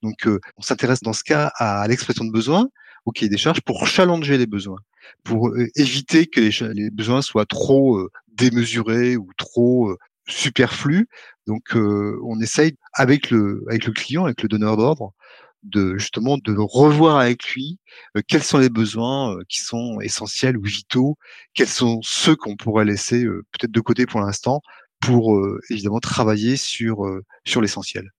Donc, 0.02 0.26
euh, 0.26 0.40
on 0.56 0.62
s'intéresse 0.62 1.02
dans 1.02 1.12
ce 1.12 1.24
cas 1.24 1.52
à, 1.58 1.86
l'expression 1.90 2.24
de 2.24 2.32
besoins, 2.32 2.70
au 3.06 3.12
cahier 3.12 3.30
des 3.30 3.38
charges, 3.38 3.60
pour 3.60 3.88
challenger 3.88 4.38
les 4.38 4.48
besoins, 4.48 4.80
pour 5.26 5.50
euh, 5.50 5.68
éviter 5.76 6.28
que 6.28 6.40
les, 6.40 6.74
les, 6.76 6.92
besoins 6.92 7.22
soient 7.22 7.46
trop 7.46 8.08
démesurés 8.32 9.18
ou 9.18 9.32
trop 9.38 9.94
superflus. 10.30 11.10
Donc, 11.46 11.76
on 11.76 12.40
essaye 12.40 12.76
avec 12.94 13.32
le 13.32 13.66
avec 13.70 13.86
le 13.86 13.94
client, 13.94 14.26
avec 14.26 14.42
le 14.42 14.50
donneur 14.50 14.78
d'ordre, 14.78 15.14
de 15.64 15.98
justement 15.98 16.38
de 16.38 16.56
revoir 16.58 17.18
avec 17.18 17.44
lui 17.50 17.80
euh, 18.16 18.22
quels 18.28 18.44
sont 18.44 18.58
les 18.58 18.70
besoins 18.70 19.36
euh, 19.36 19.44
qui 19.50 19.60
sont 19.60 20.00
essentiels 20.02 20.58
ou 20.58 20.64
vitaux, 20.64 21.18
quels 21.54 21.68
sont 21.68 22.00
ceux 22.04 22.36
qu'on 22.36 22.56
pourrait 22.56 22.86
laisser 22.86 23.24
euh, 23.24 23.44
peut-être 23.52 23.72
de 23.72 23.82
côté 23.82 24.06
pour 24.06 24.22
l'instant 24.22 24.62
pour 25.00 25.40
évidemment 25.70 26.00
travailler 26.00 26.58
sur, 26.58 27.06
sur 27.46 27.62
l'essentiel. 27.62 28.10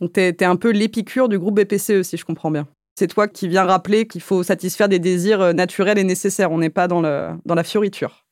Donc 0.00 0.14
tu 0.14 0.20
es, 0.20 0.42
un 0.42 0.56
peu 0.56 0.72
l'épicure 0.72 1.28
du 1.28 1.38
groupe 1.38 1.60
BPCE 1.60 2.02
si 2.02 2.16
je 2.16 2.24
comprends 2.24 2.50
bien. 2.50 2.66
C'est 2.98 3.06
toi 3.06 3.28
qui 3.28 3.46
viens 3.46 3.62
rappeler 3.62 4.08
qu'il 4.08 4.20
faut 4.20 4.42
satisfaire 4.42 4.88
des 4.88 4.98
désirs 4.98 5.54
naturels 5.54 5.96
et 5.96 6.02
nécessaires, 6.02 6.50
on 6.50 6.58
n'est 6.58 6.70
pas 6.70 6.88
dans, 6.88 7.00
le, 7.00 7.30
dans 7.46 7.54
la 7.54 7.62
fioriture. 7.62 8.23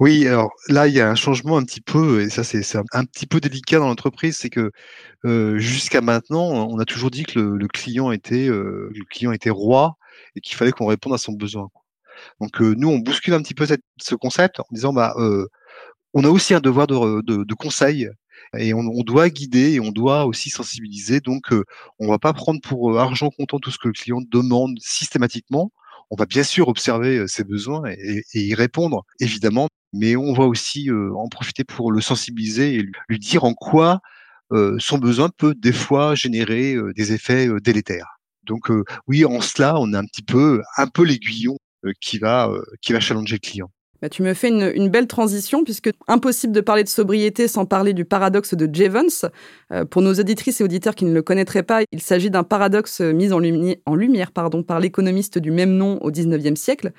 Oui, 0.00 0.26
alors 0.26 0.50
là, 0.68 0.88
il 0.88 0.94
y 0.94 1.00
a 1.00 1.08
un 1.08 1.14
changement 1.14 1.56
un 1.56 1.64
petit 1.64 1.80
peu, 1.80 2.22
et 2.22 2.28
ça 2.28 2.42
c'est 2.42 2.60
un, 2.92 3.04
petit 3.04 3.26
peu 3.26 3.40
délicat 3.40 3.78
dans 3.78 3.86
l'entreprise, 3.86 4.36
c'est 4.36 4.50
que 4.50 4.72
euh, 5.24 5.58
jusqu'à 5.58 6.00
maintenant, 6.00 6.42
on 6.68 6.78
a 6.80 6.84
toujours 6.84 7.10
dit 7.10 7.22
que 7.24 7.38
le, 7.38 7.68
client 7.68 8.10
était 8.10 8.48
euh, 8.48 8.90
le 8.92 9.04
client 9.04 9.32
était 9.32 9.50
roi 9.50 9.96
et 10.34 10.40
qu'il 10.40 10.56
fallait 10.56 10.72
qu'on 10.72 10.86
réponde 10.86 11.14
à 11.14 11.18
son 11.18 11.32
besoin. 11.32 11.68
Donc 12.40 12.60
euh, 12.62 12.74
nous, 12.76 12.88
on 12.88 12.98
bouscule 12.98 13.34
un 13.34 13.42
petit 13.42 13.54
peu 13.54 13.66
ce 13.98 14.14
concept 14.16 14.60
en 14.60 14.64
disant 14.72 14.92
bah 14.92 15.14
on 16.14 16.24
a 16.24 16.28
aussi 16.28 16.54
un 16.54 16.60
devoir 16.60 16.86
de, 16.88 17.22
de, 17.22 17.54
conseil 17.54 18.08
et 18.56 18.74
on, 18.74 18.80
on, 18.80 19.02
doit 19.04 19.30
guider 19.30 19.74
et 19.74 19.80
on 19.80 19.92
doit 19.92 20.26
aussi 20.26 20.50
sensibiliser. 20.50 21.20
Donc 21.20 21.52
on 22.00 22.08
va 22.08 22.18
pas 22.18 22.32
prendre 22.32 22.60
pour 22.60 22.98
argent 22.98 23.30
comptant 23.30 23.60
tout 23.60 23.70
ce 23.70 23.78
que 23.78 23.88
le 23.88 23.94
client 23.94 24.20
demande 24.30 24.76
systématiquement 24.80 25.70
on 26.10 26.16
va 26.16 26.26
bien 26.26 26.42
sûr 26.42 26.68
observer 26.68 27.26
ses 27.28 27.44
besoins 27.44 27.82
et, 27.90 28.22
y 28.34 28.54
répondre, 28.54 29.04
évidemment, 29.20 29.68
mais 29.92 30.16
on 30.16 30.32
va 30.32 30.44
aussi 30.44 30.88
en 30.90 31.28
profiter 31.28 31.64
pour 31.64 31.92
le 31.92 32.00
sensibiliser 32.00 32.74
et 32.74 32.86
lui, 33.08 33.18
dire 33.18 33.44
en 33.44 33.54
quoi 33.54 34.00
son 34.78 34.98
besoin 34.98 35.28
peut 35.28 35.54
des 35.54 35.72
fois 35.72 36.14
générer 36.14 36.76
des 36.96 37.12
effets 37.12 37.48
délétères. 37.62 38.18
Donc 38.44 38.70
oui, 39.06 39.24
en 39.24 39.40
cela, 39.40 39.78
on 39.78 39.92
est 39.92 39.96
un 39.96 40.04
petit 40.04 40.22
peu, 40.22 40.62
un 40.76 40.88
peu 40.88 41.04
l'aiguillon 41.04 41.56
qui 42.00 42.18
va, 42.18 42.50
qui 42.82 42.92
va 42.92 43.00
challenger 43.00 43.36
le 43.36 43.40
client. 43.48 43.70
Bah, 44.02 44.08
tu 44.08 44.22
me 44.22 44.32
fais 44.32 44.48
une, 44.48 44.88
belle 44.88 45.06
transition 45.06 45.62
puisque 45.62 45.90
impossible 46.08 46.54
de 46.54 46.62
parler 46.62 46.84
de 46.84 46.88
sobriété 46.88 47.48
sans 47.48 47.66
parler 47.66 47.92
du 47.92 48.06
paradoxe 48.06 48.54
de 48.54 48.74
Jevons. 48.74 49.28
Euh, 49.72 49.84
pour 49.84 50.00
nos 50.00 50.14
auditrices 50.14 50.62
et 50.62 50.64
auditeurs 50.64 50.94
qui 50.94 51.04
ne 51.04 51.12
le 51.12 51.20
connaîtraient 51.20 51.62
pas, 51.62 51.82
il 51.92 52.00
s'agit 52.00 52.30
d'un 52.30 52.42
paradoxe 52.42 53.02
mis 53.02 53.30
en, 53.32 53.42
en 53.84 53.94
lumière 53.94 54.32
pardon, 54.32 54.62
par 54.62 54.80
l'économiste 54.80 55.38
du 55.38 55.50
même 55.50 55.76
nom 55.76 55.98
au 56.02 56.10
XIXe 56.10 56.58
siècle. 56.58 56.92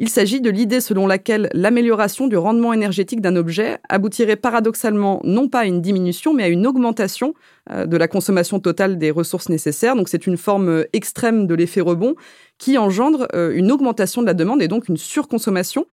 Il 0.00 0.08
s'agit 0.08 0.40
de 0.40 0.50
l'idée 0.50 0.80
selon 0.80 1.06
laquelle 1.06 1.48
l'amélioration 1.54 2.26
du 2.26 2.36
rendement 2.36 2.72
énergétique 2.72 3.20
d'un 3.20 3.36
objet 3.36 3.78
aboutirait 3.88 4.36
paradoxalement 4.36 5.20
non 5.22 5.48
pas 5.48 5.60
à 5.60 5.64
une 5.64 5.80
diminution 5.80 6.34
mais 6.34 6.42
à 6.42 6.48
une 6.48 6.66
augmentation 6.66 7.34
euh, 7.70 7.86
de 7.86 7.96
la 7.96 8.08
consommation 8.08 8.58
totale 8.58 8.98
des 8.98 9.12
ressources 9.12 9.48
nécessaires. 9.48 9.94
Donc 9.94 10.08
c'est 10.08 10.26
une 10.26 10.36
forme 10.36 10.68
euh, 10.68 10.84
extrême 10.92 11.46
de 11.46 11.54
l'effet 11.54 11.80
rebond 11.80 12.16
qui 12.58 12.76
engendre 12.78 13.28
une 13.34 13.70
augmentation 13.70 14.20
de 14.20 14.26
la 14.26 14.34
demande 14.34 14.60
et 14.60 14.66
donc 14.66 14.88
une 14.88 14.96
surconsommation. 14.96 15.86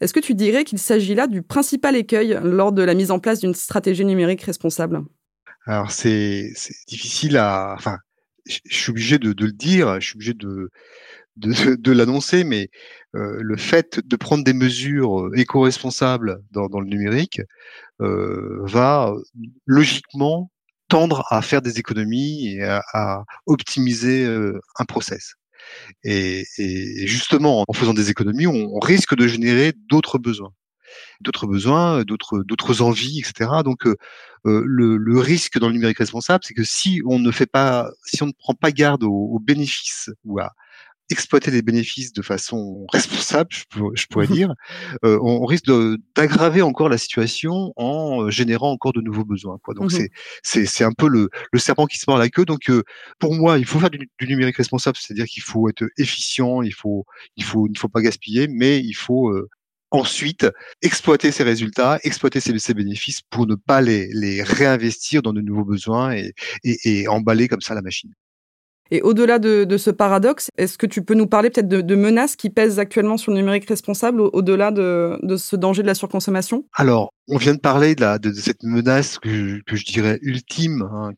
Est-ce 0.00 0.12
que 0.12 0.20
tu 0.20 0.34
dirais 0.34 0.64
qu'il 0.64 0.78
s'agit 0.78 1.14
là 1.14 1.26
du 1.26 1.42
principal 1.42 1.96
écueil 1.96 2.38
lors 2.42 2.72
de 2.72 2.82
la 2.82 2.94
mise 2.94 3.10
en 3.10 3.18
place 3.18 3.40
d'une 3.40 3.54
stratégie 3.54 4.04
numérique 4.04 4.42
responsable? 4.42 5.02
Alors 5.66 5.90
c'est 5.90 6.52
difficile 6.86 7.36
à... 7.36 7.74
Enfin, 7.76 7.98
je 8.46 8.60
suis 8.68 8.90
obligé 8.90 9.18
de, 9.18 9.28
le 9.28 9.52
dire, 9.52 10.00
je 10.00 10.06
suis 10.06 10.16
obligé 10.16 10.34
de, 11.36 11.92
l'annoncer, 11.92 12.44
mais 12.44 12.68
euh, 13.14 13.38
le 13.40 13.56
fait 13.56 14.00
de 14.06 14.16
prendre 14.16 14.44
des 14.44 14.52
mesures 14.52 15.20
euh, 15.20 15.32
éco-responsables 15.34 16.40
dans, 16.50 16.80
le 16.80 16.86
numérique 16.86 17.40
euh, 18.00 18.58
va 18.62 19.12
logiquement 19.66 20.50
tendre 20.88 21.24
à 21.30 21.42
faire 21.42 21.62
des 21.62 21.78
économies 21.78 22.54
et 22.54 22.62
à, 22.62 23.24
optimiser 23.46 24.24
un 24.78 24.84
process. 24.84 25.34
Et, 26.04 26.44
justement, 27.06 27.64
en 27.66 27.72
faisant 27.72 27.94
des 27.94 28.10
économies, 28.10 28.46
on, 28.46 28.78
risque 28.78 29.16
de 29.16 29.26
générer 29.26 29.72
d'autres 29.88 30.18
besoins 30.18 30.52
d'autres 31.20 31.46
besoins, 31.46 32.04
d'autres 32.04 32.42
d'autres 32.42 32.80
envies, 32.80 33.18
etc. 33.18 33.50
Donc 33.64 33.86
euh, 33.86 33.96
euh, 34.46 34.62
le, 34.64 35.18
risque 35.18 35.58
dans 35.58 35.66
le 35.66 35.74
numérique 35.74 35.98
responsable, 35.98 36.44
c'est 36.44 36.54
que 36.54 36.62
si 36.62 37.02
on 37.06 37.18
ne 37.18 37.30
fait 37.30 37.46
pas, 37.46 37.90
si 38.04 38.22
on 38.22 38.26
ne 38.26 38.32
prend 38.32 38.54
pas 38.54 38.70
garde 38.70 39.02
aux 39.02 39.38
bénéfices 39.40 40.10
ou 40.24 40.38
à, 40.38 40.52
exploiter 41.10 41.50
les 41.50 41.62
bénéfices 41.62 42.12
de 42.12 42.22
façon 42.22 42.86
responsable, 42.92 43.50
je, 43.52 44.06
pourrais 44.06 44.26
dire, 44.26 44.54
euh, 45.04 45.18
on, 45.22 45.44
risque 45.46 45.66
d'aggraver 46.14 46.62
encore 46.62 46.88
la 46.88 46.98
situation 46.98 47.72
en 47.76 48.24
euh, 48.24 48.30
générant 48.30 48.72
encore 48.72 48.92
de 48.92 49.00
nouveaux 49.00 49.24
besoins. 49.24 49.58
Quoi. 49.62 49.74
Donc 49.74 49.92
mmh 49.92 50.08
c'est 50.42 50.66
c'est 50.66 50.84
un 50.84 50.92
peu 50.92 51.08
le, 51.08 51.30
le 51.52 51.58
serpent 51.58 51.86
qui 51.86 51.98
se 51.98 52.04
mord 52.08 52.18
la 52.18 52.28
queue. 52.28 52.44
Donc 52.44 52.70
euh, 52.70 52.82
pour 53.18 53.34
moi, 53.34 53.58
il 53.58 53.64
faut 53.64 53.78
faire 53.78 53.90
du, 53.90 54.08
numérique 54.22 54.56
responsable, 54.56 54.96
c'est-à-dire 54.96 55.26
qu'il 55.26 55.42
faut 55.42 55.68
être 55.68 55.84
efficient, 55.98 56.62
il 56.62 56.74
faut 56.74 57.04
il 57.36 57.44
faut 57.44 57.66
il 57.66 57.72
ne 57.72 57.78
faut 57.78 57.88
pas 57.88 58.00
gaspiller, 58.00 58.48
mais 58.48 58.80
il 58.80 58.94
faut 58.94 59.32
ensuite 59.90 60.46
exploiter 60.82 61.30
ces 61.32 61.44
résultats, 61.44 61.98
exploiter 62.02 62.40
ces, 62.40 62.58
ces, 62.58 62.74
bénéfices 62.74 63.22
pour 63.22 63.46
ne 63.46 63.54
pas 63.54 63.80
les, 63.80 64.08
les 64.12 64.42
réinvestir 64.42 65.22
dans 65.22 65.32
de 65.32 65.40
nouveaux 65.40 65.64
besoins 65.64 66.12
et, 66.12 66.32
et, 66.64 67.02
et 67.02 67.08
emballer 67.08 67.48
comme 67.48 67.60
ça 67.60 67.74
la 67.74 67.82
machine. 67.82 68.12
Et 68.90 69.02
au-delà 69.02 69.38
de, 69.38 69.76
ce 69.76 69.90
paradoxe, 69.90 70.50
est-ce 70.56 70.78
que 70.78 70.86
tu 70.86 71.02
peux 71.02 71.14
nous 71.14 71.26
parler 71.26 71.50
peut-être 71.50 71.68
de, 71.68 71.94
menaces 71.94 72.36
qui 72.36 72.50
pèsent 72.50 72.78
actuellement 72.78 73.16
sur 73.16 73.32
le 73.32 73.38
numérique 73.38 73.68
responsable 73.68 74.20
au-delà 74.20 74.70
de, 74.70 75.18
ce 75.36 75.56
danger 75.56 75.82
de 75.82 75.86
la 75.86 75.94
surconsommation? 75.94 76.64
Alors, 76.74 77.12
on 77.28 77.36
vient 77.36 77.54
de 77.54 77.60
parler 77.60 77.94
de, 77.94 78.32
cette 78.32 78.62
menace 78.62 79.18
que, 79.18 79.60
je 79.66 79.84
dirais 79.84 80.18
ultime, 80.22 80.82
hein, 80.82 81.12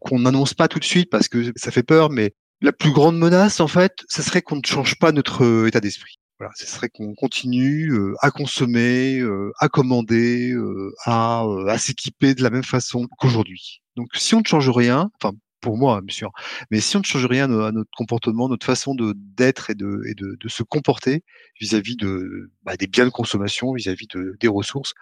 qu'on 0.00 0.20
n'annonce 0.20 0.54
pas 0.54 0.68
tout 0.68 0.78
de 0.78 0.84
suite 0.84 1.10
parce 1.10 1.28
que 1.28 1.52
ça 1.56 1.70
fait 1.70 1.82
peur, 1.82 2.10
mais 2.10 2.32
la 2.60 2.72
plus 2.72 2.92
grande 2.92 3.18
menace, 3.18 3.60
en 3.60 3.68
fait, 3.68 3.92
ce 4.08 4.22
serait 4.22 4.40
qu'on 4.40 4.56
ne 4.56 4.64
change 4.64 4.98
pas 4.98 5.12
notre 5.12 5.44
euh, 5.44 5.66
état 5.66 5.80
d'esprit. 5.80 6.14
Voilà, 6.38 6.52
ce 6.56 6.66
serait 6.66 6.88
qu'on 6.88 7.14
continue 7.14 7.92
euh, 7.92 8.14
à 8.20 8.30
consommer, 8.30 9.18
euh, 9.20 9.52
à 9.58 9.68
commander, 9.68 10.54
à, 11.04 11.44
à 11.68 11.78
s'équiper 11.78 12.34
de 12.34 12.42
la 12.42 12.50
même 12.50 12.64
façon 12.64 13.06
qu'aujourd'hui. 13.18 13.82
Donc, 13.96 14.08
si 14.14 14.34
on 14.34 14.40
ne 14.40 14.46
change 14.46 14.70
rien, 14.70 15.10
enfin 15.20 15.34
pour 15.64 15.78
moi, 15.78 16.02
bien 16.02 16.14
sûr. 16.14 16.30
Mais 16.70 16.78
si 16.80 16.94
on 16.98 17.00
ne 17.00 17.04
change 17.04 17.24
rien 17.24 17.44
à 17.44 17.72
notre 17.72 17.90
comportement, 17.96 18.50
notre 18.50 18.66
façon 18.66 18.94
d'être 18.94 19.70
et 19.70 19.74
de, 19.74 20.02
de, 20.14 20.48
se 20.48 20.62
comporter 20.62 21.24
vis-à-vis 21.58 21.96
de 21.96 22.50
bah, 22.64 22.76
des 22.76 22.86
biens 22.86 23.06
de 23.06 23.10
consommation, 23.10 23.72
vis-à-vis 23.72 24.06
de, 24.08 24.36
des 24.38 24.48
ressources, 24.48 24.92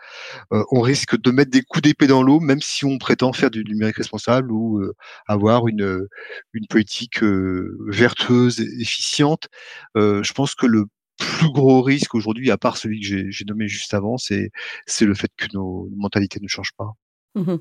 euh, 0.52 0.62
on 0.70 0.80
risque 0.80 1.20
de 1.20 1.30
mettre 1.32 1.50
des 1.50 1.62
coups 1.62 1.82
d'épée 1.82 2.06
dans 2.06 2.22
l'eau, 2.22 2.38
même 2.38 2.60
si 2.60 2.84
on 2.84 2.98
prétend 2.98 3.32
faire 3.32 3.50
du 3.50 3.64
numérique 3.64 3.96
responsable 3.96 4.52
ou 4.52 4.78
euh, 4.78 4.94
avoir 5.26 5.66
une 5.66 6.06
une 6.52 6.66
politique 6.68 7.24
euh, 7.24 7.76
vertueuse, 7.88 8.60
efficiente. 8.60 9.48
je 9.96 10.32
pense 10.32 10.54
que 10.54 10.66
le 10.66 10.84
plus 11.18 11.50
gros 11.50 11.82
risque 11.82 12.14
aujourd'hui, 12.14 12.52
à 12.52 12.56
part 12.56 12.76
celui 12.76 13.00
que 13.00 13.30
j'ai 13.30 13.44
nommé 13.46 13.66
juste 13.66 13.94
avant, 13.94 14.16
c'est 14.16 14.52
le 15.00 15.14
fait 15.14 15.30
que 15.36 15.46
nos 15.54 15.88
mentalités 15.96 16.38
ne 16.40 16.46
changent 16.46 16.76
pas. 16.76 16.92
Mmh 17.34 17.56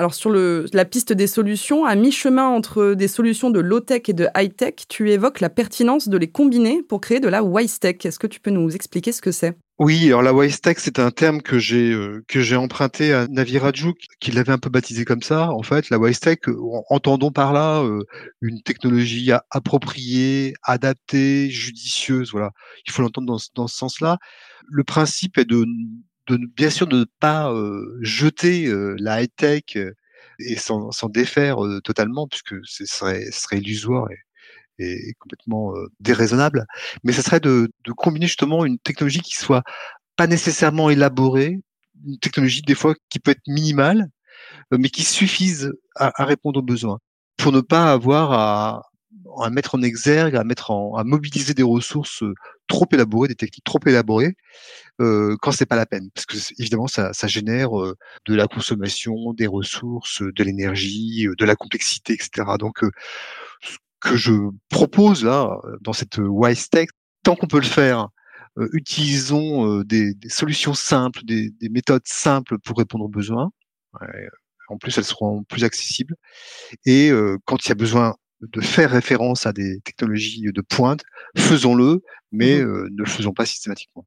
alors 0.00 0.14
sur 0.14 0.30
la 0.30 0.84
piste 0.86 1.12
des 1.12 1.26
solutions, 1.26 1.84
à 1.84 1.94
mi-chemin 1.94 2.46
entre 2.46 2.94
des 2.94 3.06
solutions 3.06 3.50
de 3.50 3.60
low-tech 3.60 4.08
et 4.08 4.14
de 4.14 4.28
high-tech, 4.34 4.76
tu 4.88 5.10
évoques 5.10 5.40
la 5.40 5.50
pertinence 5.50 6.08
de 6.08 6.16
les 6.16 6.30
combiner 6.30 6.82
pour 6.82 7.02
créer 7.02 7.20
de 7.20 7.28
la 7.28 7.44
wise-tech. 7.44 7.96
Est-ce 8.06 8.18
que 8.18 8.26
tu 8.26 8.40
peux 8.40 8.50
nous 8.50 8.74
expliquer 8.74 9.12
ce 9.12 9.20
que 9.20 9.30
c'est? 9.30 9.58
Oui, 9.78 10.06
alors 10.06 10.22
la 10.22 10.32
wise 10.32 10.62
tech, 10.62 10.78
c'est 10.78 10.98
un 10.98 11.10
terme 11.10 11.42
que 11.42 11.58
j'ai 11.58 11.92
euh, 11.92 12.56
emprunté 12.56 13.12
à 13.12 13.26
Navi 13.28 13.58
Rajuk, 13.58 13.98
qui 14.20 14.30
l'avait 14.30 14.52
un 14.52 14.58
peu 14.58 14.70
baptisé 14.70 15.04
comme 15.04 15.20
ça. 15.20 15.50
En 15.50 15.62
fait, 15.62 15.90
la 15.90 15.98
wise 15.98 16.20
tech, 16.20 16.38
entendons 16.88 17.30
par 17.30 17.52
là 17.52 17.82
euh, 17.82 18.02
une 18.40 18.62
technologie 18.62 19.32
appropriée, 19.50 20.54
adaptée, 20.62 21.50
judicieuse. 21.50 22.30
Voilà, 22.32 22.52
il 22.86 22.92
faut 22.92 23.02
l'entendre 23.02 23.38
dans 23.54 23.68
ce 23.68 23.76
sens-là. 23.76 24.16
Le 24.66 24.82
principe 24.82 25.36
est 25.36 25.44
de 25.44 25.66
bien 26.36 26.70
sûr 26.70 26.86
de 26.86 27.00
ne 27.00 27.04
pas 27.20 27.52
jeter 28.00 28.72
la 28.98 29.22
high 29.22 29.30
tech 29.36 29.76
et 30.38 30.56
s'en 30.56 30.90
défaire 31.08 31.58
totalement 31.84 32.26
puisque 32.28 32.54
ce 32.64 32.84
serait, 32.86 33.30
serait 33.30 33.58
illusoire 33.58 34.08
et, 34.78 35.14
complètement 35.18 35.74
déraisonnable. 36.00 36.66
Mais 37.04 37.12
ce 37.12 37.22
serait 37.22 37.40
de, 37.40 37.70
combiner 37.96 38.26
justement 38.26 38.64
une 38.64 38.78
technologie 38.78 39.20
qui 39.20 39.36
soit 39.36 39.62
pas 40.16 40.26
nécessairement 40.26 40.90
élaborée, 40.90 41.58
une 42.06 42.18
technologie 42.18 42.62
des 42.62 42.74
fois 42.74 42.94
qui 43.08 43.18
peut 43.18 43.32
être 43.32 43.46
minimale, 43.46 44.08
mais 44.70 44.88
qui 44.88 45.04
suffise 45.04 45.72
à, 45.96 46.22
à 46.22 46.24
répondre 46.24 46.60
aux 46.60 46.64
besoins 46.64 46.98
pour 47.36 47.52
ne 47.52 47.60
pas 47.60 47.90
avoir 47.92 48.32
à, 48.32 48.89
à 49.42 49.50
mettre 49.50 49.74
en 49.74 49.82
exergue, 49.82 50.36
à 50.36 50.44
mettre 50.44 50.70
en, 50.70 50.94
à 50.96 51.04
mobiliser 51.04 51.54
des 51.54 51.62
ressources 51.62 52.22
trop 52.68 52.86
élaborées, 52.92 53.28
des 53.28 53.34
techniques 53.34 53.64
trop 53.64 53.80
élaborées, 53.86 54.36
euh, 55.00 55.36
quand 55.40 55.52
c'est 55.52 55.66
pas 55.66 55.76
la 55.76 55.86
peine, 55.86 56.10
parce 56.14 56.26
que 56.26 56.36
évidemment 56.58 56.86
ça, 56.86 57.12
ça 57.12 57.26
génère 57.26 57.70
de 57.72 58.34
la 58.34 58.46
consommation, 58.46 59.32
des 59.32 59.46
ressources, 59.46 60.22
de 60.22 60.44
l'énergie, 60.44 61.26
de 61.36 61.44
la 61.44 61.56
complexité, 61.56 62.14
etc. 62.14 62.30
Donc, 62.58 62.80
ce 63.62 63.76
que 64.00 64.16
je 64.16 64.32
propose 64.68 65.24
là 65.24 65.50
dans 65.80 65.92
cette 65.92 66.18
wise 66.18 66.68
tech, 66.70 66.88
tant 67.22 67.36
qu'on 67.36 67.46
peut 67.46 67.60
le 67.60 67.64
faire, 67.64 68.08
utilisons 68.72 69.82
des, 69.82 70.14
des, 70.14 70.28
solutions 70.28 70.74
simples, 70.74 71.24
des, 71.24 71.50
des, 71.50 71.68
méthodes 71.68 72.06
simples 72.06 72.58
pour 72.58 72.78
répondre 72.78 73.04
aux 73.04 73.08
besoins. 73.08 73.50
En 74.68 74.78
plus, 74.78 74.96
elles 74.98 75.04
seront 75.04 75.42
plus 75.44 75.64
accessibles. 75.64 76.14
Et 76.84 77.10
quand 77.44 77.64
il 77.64 77.68
y 77.70 77.72
a 77.72 77.76
besoin 77.76 78.14
de 78.42 78.60
faire 78.60 78.90
référence 78.90 79.46
à 79.46 79.52
des 79.52 79.80
technologies 79.80 80.42
de 80.52 80.60
pointe, 80.60 81.02
faisons-le, 81.36 82.02
mais 82.32 82.60
mmh 82.60 82.68
euh, 82.68 82.88
ne 82.90 82.98
le 82.98 83.06
faisons 83.06 83.32
pas 83.32 83.46
systématiquement. 83.46 84.06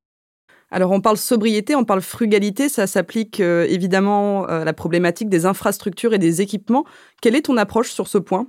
Alors 0.71 0.91
on 0.91 1.01
parle 1.01 1.17
sobriété, 1.17 1.75
on 1.75 1.85
parle 1.85 2.01
frugalité, 2.01 2.67
ça 2.67 2.87
s'applique 2.87 3.39
euh, 3.39 3.67
évidemment 3.69 4.45
à 4.45 4.65
la 4.65 4.73
problématique 4.73 5.29
des 5.29 5.45
infrastructures 5.45 6.15
et 6.15 6.19
des 6.19 6.41
équipements. 6.41 6.83
Quelle 7.21 7.35
est 7.35 7.43
ton 7.43 7.57
approche 7.57 7.91
sur 7.91 8.07
ce 8.07 8.17
point? 8.17 8.47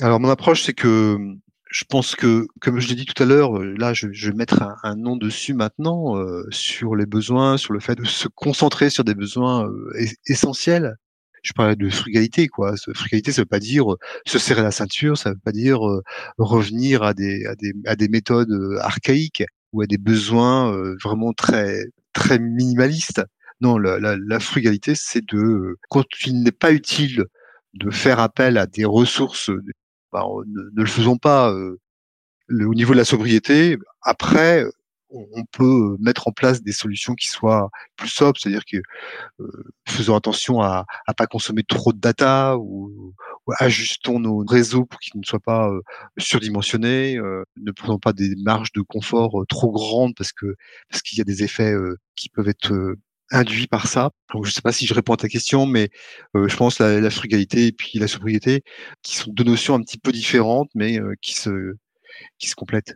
Alors 0.00 0.20
mon 0.20 0.28
approche, 0.28 0.62
c'est 0.62 0.72
que 0.72 1.18
je 1.74 1.82
pense 1.82 2.14
que, 2.14 2.46
comme 2.60 2.78
je 2.78 2.88
l'ai 2.88 2.94
dit 2.94 3.04
tout 3.04 3.20
à 3.20 3.26
l'heure, 3.26 3.58
euh, 3.58 3.74
là, 3.76 3.92
je, 3.92 4.06
je 4.12 4.30
vais 4.30 4.36
mettre 4.36 4.62
un, 4.62 4.76
un, 4.84 4.94
nom 4.94 5.16
dessus 5.16 5.54
maintenant 5.54 6.16
euh, 6.16 6.44
sur 6.50 6.94
les 6.94 7.04
besoins, 7.04 7.56
sur 7.56 7.72
le 7.72 7.80
fait 7.80 7.96
de 7.96 8.04
se 8.04 8.28
concentrer 8.28 8.90
sur 8.90 9.02
des 9.02 9.16
besoins 9.16 9.66
euh, 9.66 10.06
essentiels. 10.28 10.94
Je 11.44 11.52
parlais 11.52 11.76
de 11.76 11.88
frugalité, 11.88 12.48
quoi. 12.48 12.74
Frugalité, 12.94 13.30
ça 13.30 13.42
veut 13.42 13.46
pas 13.46 13.60
dire 13.60 13.92
euh, 13.92 13.98
se 14.26 14.40
serrer 14.40 14.62
la 14.62 14.72
ceinture, 14.72 15.16
ça 15.16 15.30
veut 15.30 15.38
pas 15.44 15.52
dire 15.52 15.80
revenir 16.38 17.04
à 17.04 17.14
des, 17.14 17.46
à 17.46 17.54
des, 17.54 17.72
à 17.86 17.94
des 17.94 18.08
méthodes 18.08 18.52
archaïques 18.80 19.44
ou 19.72 19.82
à 19.82 19.86
des 19.86 19.98
besoins 19.98 20.76
vraiment 21.04 21.32
très, 21.32 21.84
très 22.12 22.38
minimalistes. 22.40 23.22
Non, 23.60 23.78
la, 23.78 24.00
la, 24.00 24.16
la 24.16 24.40
frugalité, 24.40 24.94
c'est 24.96 25.24
de, 25.24 25.76
quand 25.88 26.04
il 26.26 26.42
n'est 26.42 26.52
pas 26.52 26.72
utile 26.72 27.24
de 27.74 27.90
faire 27.90 28.18
appel 28.20 28.58
à 28.58 28.66
des 28.66 28.84
ressources 28.84 29.50
bah, 30.12 30.24
ne, 30.46 30.60
le 30.74 30.86
faisons 30.86 31.18
pas. 31.18 31.52
Euh, 31.52 31.76
au 32.50 32.74
niveau 32.74 32.92
de 32.92 32.98
la 32.98 33.04
sobriété, 33.04 33.78
après, 34.02 34.64
on, 35.14 35.44
peut 35.52 35.96
mettre 36.00 36.28
en 36.28 36.32
place 36.32 36.62
des 36.62 36.72
solutions 36.72 37.14
qui 37.14 37.28
soient 37.28 37.70
plus 37.96 38.08
sobres, 38.08 38.38
c'est-à-dire 38.40 38.64
que 38.64 38.78
euh, 39.40 39.64
faisons 39.88 40.16
attention 40.16 40.60
à, 40.60 40.86
à 41.06 41.14
pas 41.14 41.26
consommer 41.26 41.62
trop 41.62 41.92
de 41.92 41.98
data 41.98 42.56
ou, 42.58 43.14
ajustons 43.58 44.20
nos 44.20 44.38
réseaux 44.38 44.86
pour 44.86 44.98
qu'ils 45.00 45.20
ne 45.20 45.24
soient 45.24 45.38
pas 45.38 45.68
euh, 45.68 45.80
surdimensionnés, 46.18 47.16
ne 47.16 47.72
prenons 47.72 47.98
pas 47.98 48.12
des 48.12 48.34
marges 48.42 48.72
de 48.72 48.80
confort 48.80 49.44
trop 49.48 49.70
grandes 49.70 50.14
parce 50.16 50.32
que 50.32 50.56
parce 50.90 51.02
qu'il 51.02 51.18
y 51.18 51.20
a 51.20 51.24
des 51.24 51.42
effets 51.42 51.74
qui 52.16 52.28
peuvent 52.30 52.48
être 52.48 52.96
induit 53.30 53.66
par 53.66 53.86
ça. 53.86 54.10
Je 54.32 54.38
ne 54.38 54.44
sais 54.44 54.62
pas 54.62 54.72
si 54.72 54.86
je 54.86 54.94
réponds 54.94 55.14
à 55.14 55.16
ta 55.16 55.28
question, 55.28 55.66
mais 55.66 55.90
euh, 56.36 56.48
je 56.48 56.56
pense 56.56 56.78
la, 56.78 57.00
la 57.00 57.10
frugalité 57.10 57.66
et 57.66 57.72
puis 57.72 57.98
la 57.98 58.08
sobriété, 58.08 58.62
qui 59.02 59.16
sont 59.16 59.32
deux 59.32 59.44
notions 59.44 59.74
un 59.74 59.80
petit 59.82 59.98
peu 59.98 60.12
différentes, 60.12 60.70
mais 60.74 61.00
euh, 61.00 61.14
qui 61.20 61.34
se 61.34 61.74
qui 62.38 62.48
se 62.48 62.54
complètent. 62.54 62.94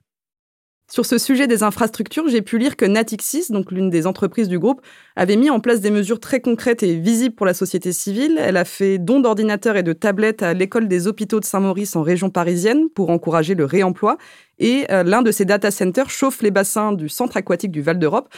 Sur 0.90 1.04
ce 1.04 1.18
sujet 1.18 1.46
des 1.46 1.62
infrastructures, 1.62 2.28
j'ai 2.28 2.40
pu 2.40 2.56
lire 2.56 2.74
que 2.74 2.86
Natixis, 2.86 3.52
donc 3.52 3.70
l'une 3.70 3.90
des 3.90 4.06
entreprises 4.06 4.48
du 4.48 4.58
groupe, 4.58 4.80
avait 5.16 5.36
mis 5.36 5.50
en 5.50 5.60
place 5.60 5.82
des 5.82 5.90
mesures 5.90 6.18
très 6.18 6.40
concrètes 6.40 6.82
et 6.82 6.94
visibles 6.94 7.34
pour 7.34 7.44
la 7.44 7.52
société 7.52 7.92
civile. 7.92 8.38
Elle 8.38 8.56
a 8.56 8.64
fait 8.64 8.96
don 8.96 9.20
d'ordinateurs 9.20 9.76
et 9.76 9.82
de 9.82 9.92
tablettes 9.92 10.42
à 10.42 10.54
l'école 10.54 10.88
des 10.88 11.06
hôpitaux 11.06 11.40
de 11.40 11.44
Saint-Maurice 11.44 11.94
en 11.94 12.02
région 12.02 12.30
parisienne 12.30 12.88
pour 12.88 13.10
encourager 13.10 13.54
le 13.54 13.66
réemploi. 13.66 14.16
Et 14.60 14.86
euh, 14.90 15.02
l'un 15.02 15.20
de 15.20 15.30
ces 15.30 15.44
data 15.44 15.70
centers 15.70 16.08
chauffe 16.08 16.40
les 16.40 16.50
bassins 16.50 16.92
du 16.92 17.10
centre 17.10 17.36
aquatique 17.36 17.70
du 17.70 17.82
Val 17.82 17.98
d'Europe. 17.98 18.28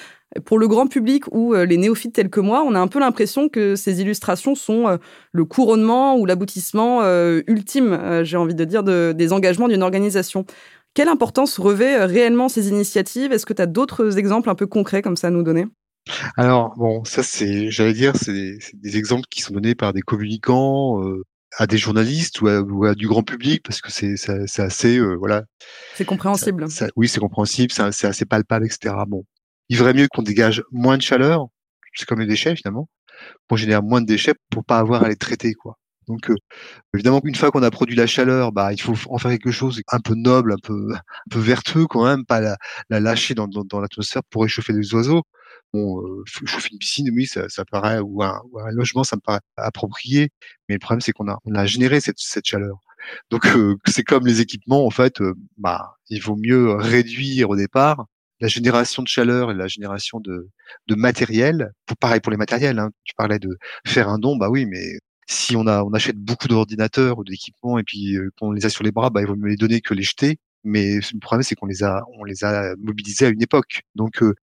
Pour 0.45 0.59
le 0.59 0.69
grand 0.69 0.87
public 0.87 1.25
ou 1.33 1.55
euh, 1.55 1.65
les 1.65 1.77
néophytes 1.77 2.15
tels 2.15 2.31
que 2.31 2.41
moi, 2.41 2.63
on 2.67 2.75
a 2.75 2.81
un 2.81 2.89
peu 2.89 2.99
l'impression 2.99 3.49
que 3.49 3.75
ces 3.75 4.01
illustrations 4.01 4.55
sont 4.55 4.89
euh, 4.89 4.97
le 5.33 5.45
couronnement 5.45 6.17
ou 6.19 6.27
l'aboutissement 6.27 7.03
ultime, 7.47 8.23
j'ai 8.25 8.37
envie 8.37 8.55
de 8.55 8.65
dire, 8.65 8.83
de, 8.83 9.15
des 9.17 9.33
engagements 9.33 9.69
d'une 9.69 9.83
organisation. 9.83 10.45
Quelle 10.95 11.09
importance 11.09 11.59
revêt 11.59 12.01
euh, 12.01 12.07
réellement 12.07 12.49
ces 12.49 12.69
initiatives? 12.69 13.33
Est-ce 13.33 13.47
que 13.47 13.53
tu 13.53 13.63
as 13.63 13.67
d'autres 13.67 14.19
exemples 14.19 14.51
un 14.51 14.55
peu 14.55 14.67
concrets 14.67 15.03
comme 15.03 15.17
ça 15.17 15.29
à 15.29 15.31
nous 15.31 15.43
donner? 15.43 15.67
Alors, 16.37 16.75
bon, 16.77 17.05
ça, 17.05 17.23
c'est, 17.23 17.71
j'allais 17.71 17.93
dire, 17.93 18.17
c'est 18.17 18.33
des, 18.33 18.97
exemples 18.97 19.27
qui 19.31 19.43
sont 19.43 19.53
donnés 19.53 19.75
par 19.75 19.93
des 19.93 20.01
communicants, 20.01 21.05
euh, 21.05 21.23
à 21.59 21.67
des 21.67 21.79
journalistes 21.79 22.41
ou 22.41 22.49
à, 22.49 22.95
du 22.95 23.07
grand 23.07 23.23
public, 23.23 23.63
parce 23.63 23.81
que 23.81 23.91
c'est 23.91 24.63
assez, 24.63 24.99
euh, 24.99 25.15
voilà. 25.15 25.45
C'est 25.95 26.05
compréhensible. 26.05 26.67
oui, 26.97 27.09
c'est 27.09 27.21
compréhensible, 27.21 27.73
c'est 27.73 28.07
assez 28.07 28.25
palpable, 28.25 28.67
etc. 28.67 28.95
Bon, 29.07 29.25
il 29.69 29.77
vaudrait 29.77 29.95
mieux 29.95 30.09
qu'on 30.09 30.23
dégage 30.23 30.63
moins 30.73 30.97
de 30.97 31.03
chaleur, 31.03 31.47
c'est 31.95 32.07
comme 32.07 32.21
les 32.21 32.27
déchets 32.27 32.55
finalement, 32.57 32.89
qu'on 33.49 33.57
génère 33.57 33.83
moins 33.83 34.01
de 34.01 34.07
déchets 34.07 34.35
pour 34.51 34.65
pas 34.65 34.79
avoir 34.79 35.05
à 35.05 35.09
les 35.09 35.17
traiter, 35.17 35.55
quoi. 35.55 35.77
Donc 36.11 36.29
euh, 36.29 36.35
évidemment 36.93 37.21
une 37.25 37.37
fois 37.37 37.53
qu'on 37.53 37.63
a 37.63 37.71
produit 37.71 37.95
la 37.95 38.09
chaleur, 38.09 38.51
bah 38.51 38.73
il 38.73 38.81
faut 38.81 38.97
en 39.11 39.19
faire 39.19 39.31
quelque 39.31 39.53
chose 39.53 39.81
un 39.93 40.01
peu 40.01 40.15
noble, 40.17 40.53
un 40.53 40.59
peu 40.61 40.93
un 40.93 41.31
peu 41.31 41.39
vertueux 41.39 41.87
quand 41.87 42.05
même, 42.05 42.25
pas 42.27 42.41
la, 42.41 42.57
la 42.91 42.99
lâcher 42.99 43.35
dans, 43.35 43.47
dans, 43.47 43.63
dans 43.65 43.81
l'atmosphère 43.81 44.23
pour 44.29 44.43
réchauffer 44.43 44.73
les 44.73 44.93
oiseaux. 44.93 45.23
Bon, 45.73 46.01
euh, 46.03 46.25
chauffer 46.27 46.71
une 46.73 46.79
piscine, 46.79 47.09
oui, 47.15 47.27
ça, 47.27 47.49
ça 47.49 47.65
paraît 47.65 48.01
ou 48.01 48.25
un, 48.25 48.41
ou 48.51 48.59
un, 48.59 48.73
logement, 48.73 49.05
ça 49.05 49.15
me 49.15 49.21
paraît 49.21 49.39
approprié, 49.57 50.31
mais 50.69 50.75
le 50.75 50.81
problème 50.81 51.01
c'est 51.01 51.13
qu'on 51.13 51.29
a 51.29 51.39
on 51.45 51.55
a 51.55 51.65
généré 51.65 52.01
cette, 52.01 52.19
cette 52.19 52.47
chaleur. 52.47 52.79
Donc 53.31 53.47
euh, 53.47 53.77
c'est 53.87 54.03
comme 54.03 54.27
les 54.27 54.41
équipements 54.41 54.85
en 54.85 54.91
fait, 54.91 55.23
bah 55.59 55.97
il 56.09 56.21
vaut 56.21 56.37
mieux 56.37 56.73
réduire 56.75 57.51
au 57.51 57.57
départ 57.57 58.07
la 58.41 58.49
génération 58.49 59.03
de 59.03 59.09
chaleur 59.09 59.51
et 59.53 59.55
la 59.55 59.69
génération 59.69 60.19
de, 60.19 60.49
de 60.89 60.95
matériel. 60.97 61.71
Pareil 62.01 62.21
pour 62.21 62.33
les 62.33 62.39
matériels. 62.39 62.79
Hein. 62.79 62.91
Tu 63.05 63.15
parlais 63.15 63.39
de 63.39 63.57
faire 63.87 64.09
un 64.09 64.19
don, 64.19 64.37
bah 64.37 64.49
oui, 64.51 64.67
mais 64.67 64.99
si 65.31 65.57
on 65.57 65.67
a 65.67 65.85
on 65.85 65.93
achète 65.93 66.17
beaucoup 66.17 66.49
d'ordinateurs 66.49 67.19
ou 67.19 67.25
d'équipements 67.25 67.79
et 67.79 67.85
puis 67.85 68.17
euh, 68.17 68.31
qu'on 68.39 68.53
les 68.53 68.67
a 68.67 68.71
sur 68.71 68.85
les 68.85 68.93
bras, 68.93 69.11
bah, 69.11 69.21
il 69.21 69.27
vaut 69.27 69.37
mieux 69.37 69.51
les 69.51 69.57
donner 69.57 69.81
que 69.81 69.95
les 69.95 70.03
jeter. 70.03 70.39
Mais 70.65 70.97
le 70.97 71.21
problème, 71.21 71.43
c'est 71.43 71.55
qu'on 71.55 71.67
les 71.67 71.85
a 71.85 72.03
on 72.19 72.25
les 72.25 72.45
a 72.45 72.75
mobilisés 72.77 73.27
à 73.27 73.29
une 73.31 73.43
époque. 73.43 73.83
Donc 73.95 74.23
euh, 74.23 74.35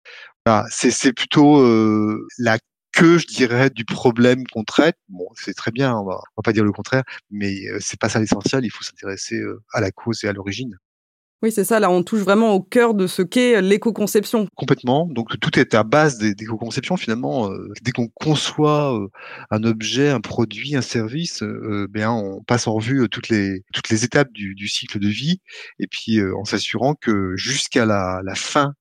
voilà, 0.45 0.65
c'est 0.71 1.13
plutôt 1.13 1.59
euh, 1.59 2.25
la 2.39 2.57
queue, 2.93 3.17
je 3.19 3.27
dirais, 3.27 3.69
du 3.69 3.85
problème 3.85 4.45
qu'on 4.47 4.63
traite. 4.63 4.97
Bon, 5.09 5.27
c'est 5.35 5.53
très 5.53 5.71
bien, 5.71 5.95
on 5.95 6.05
va, 6.05 6.15
on 6.15 6.41
va 6.41 6.43
pas 6.43 6.53
dire 6.53 6.63
le 6.63 6.71
contraire, 6.71 7.03
mais 7.31 7.55
c'est 7.79 7.99
pas 7.99 8.09
ça 8.09 8.19
l'essentiel. 8.19 8.65
Il 8.65 8.71
faut 8.71 8.83
s'intéresser 8.83 9.41
à 9.73 9.81
la 9.81 9.91
cause 9.91 10.23
et 10.23 10.27
à 10.27 10.33
l'origine. 10.33 10.77
Oui, 11.43 11.51
c'est 11.51 11.63
ça. 11.63 11.79
Là, 11.79 11.91
on 11.91 12.01
touche 12.01 12.21
vraiment 12.21 12.53
au 12.53 12.61
cœur 12.61 12.95
de 12.95 13.05
ce 13.05 13.21
qu'est 13.21 13.61
l'éco-conception. 13.61 14.47
Complètement. 14.55 15.05
Donc, 15.05 15.39
tout 15.39 15.59
est 15.59 15.75
à 15.75 15.83
base 15.83 16.17
des, 16.17 16.33
conceptions 16.45 16.97
finalement. 16.97 17.51
Euh, 17.51 17.71
dès 17.83 17.91
qu'on 17.91 18.07
conçoit 18.07 18.97
euh, 18.99 19.07
un 19.51 19.63
objet, 19.63 20.09
un 20.09 20.19
produit, 20.19 20.75
un 20.75 20.81
service, 20.81 21.43
euh, 21.43 21.85
ben, 21.91 22.09
on 22.09 22.41
passe 22.41 22.67
en 22.67 22.73
revue 22.73 23.07
toutes 23.09 23.29
les 23.29 23.61
toutes 23.71 23.89
les 23.89 24.03
étapes 24.03 24.31
du, 24.33 24.55
du 24.55 24.67
cycle 24.67 24.97
de 24.97 25.07
vie, 25.07 25.39
et 25.79 25.85
puis 25.85 26.19
en 26.23 26.43
s'assurant 26.43 26.95
que 26.95 27.35
jusqu'à 27.35 27.85
la, 27.85 28.21
la 28.23 28.33
fin 28.33 28.73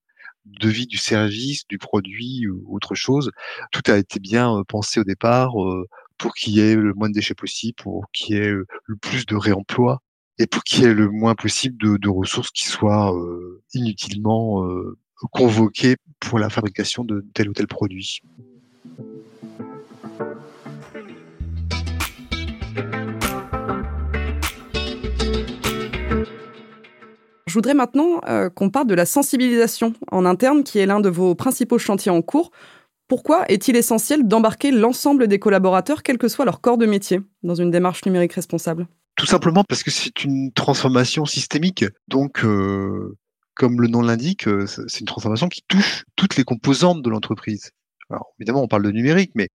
de 0.46 0.68
vie 0.68 0.86
du 0.86 0.96
service, 0.96 1.66
du 1.68 1.78
produit 1.78 2.46
ou 2.48 2.74
autre 2.74 2.94
chose, 2.94 3.32
tout 3.72 3.82
a 3.90 3.98
été 3.98 4.18
bien 4.20 4.62
pensé 4.68 5.00
au 5.00 5.04
départ 5.04 5.52
pour 6.18 6.34
qu'il 6.34 6.54
y 6.54 6.60
ait 6.60 6.76
le 6.76 6.94
moins 6.94 7.08
de 7.08 7.14
déchets 7.14 7.34
possible, 7.34 7.74
pour 7.76 8.06
qu'il 8.12 8.36
y 8.36 8.38
ait 8.38 8.50
le 8.50 8.96
plus 8.96 9.26
de 9.26 9.36
réemploi 9.36 10.00
et 10.38 10.46
pour 10.46 10.64
qu'il 10.64 10.82
y 10.82 10.86
ait 10.86 10.94
le 10.94 11.08
moins 11.10 11.34
possible 11.34 11.76
de, 11.98 12.08
ressources 12.08 12.50
qui 12.50 12.64
soient 12.64 13.14
euh, 13.14 13.62
inutilement 13.74 14.64
euh, 14.64 14.98
convoquées 15.32 15.96
pour 16.20 16.38
la 16.38 16.50
fabrication 16.50 17.04
de 17.04 17.24
tel 17.34 17.48
ou 17.48 17.52
tel 17.52 17.66
produit. 17.66 18.20
Je 27.46 27.54
voudrais 27.54 27.74
maintenant 27.74 28.20
euh, 28.28 28.50
qu'on 28.50 28.68
parle 28.68 28.86
de 28.86 28.94
la 28.94 29.06
sensibilisation 29.06 29.94
en 30.12 30.26
interne, 30.26 30.62
qui 30.62 30.78
est 30.78 30.84
l'un 30.84 31.00
de 31.00 31.08
vos 31.08 31.34
principaux 31.34 31.78
chantiers 31.78 32.12
en 32.12 32.20
cours. 32.20 32.50
Pourquoi 33.08 33.46
est-il 33.48 33.76
essentiel 33.76 34.28
d'embarquer 34.28 34.70
l'ensemble 34.70 35.28
des 35.28 35.38
collaborateurs, 35.38 36.02
quel 36.02 36.18
que 36.18 36.28
soit 36.28 36.44
leur 36.44 36.60
corps 36.60 36.76
de 36.76 36.84
métier, 36.84 37.20
dans 37.42 37.54
une 37.54 37.70
démarche 37.70 38.04
numérique 38.04 38.34
responsable? 38.34 38.86
Tout 39.16 39.26
simplement 39.26 39.64
parce 39.64 39.82
que 39.82 39.90
c'est 39.90 40.24
une 40.24 40.52
transformation 40.52 41.24
systémique. 41.24 41.84
Donc, 42.08 42.44
euh, 42.44 43.16
comme 43.54 43.80
le 43.80 43.88
nom 43.88 44.02
l'indique, 44.02 44.46
euh, 44.46 44.66
c'est 44.66 45.00
une 45.00 45.06
transformation 45.06 45.48
qui 45.48 45.62
touche 45.66 46.04
toutes 46.14 46.36
les 46.36 46.44
composantes 46.44 47.02
de 47.02 47.10
l'entreprise. 47.10 47.70
Alors, 48.08 48.32
évidemment, 48.38 48.62
on 48.62 48.68
parle 48.68 48.84
de 48.84 48.92
numérique, 48.92 49.32
mais 49.34 49.48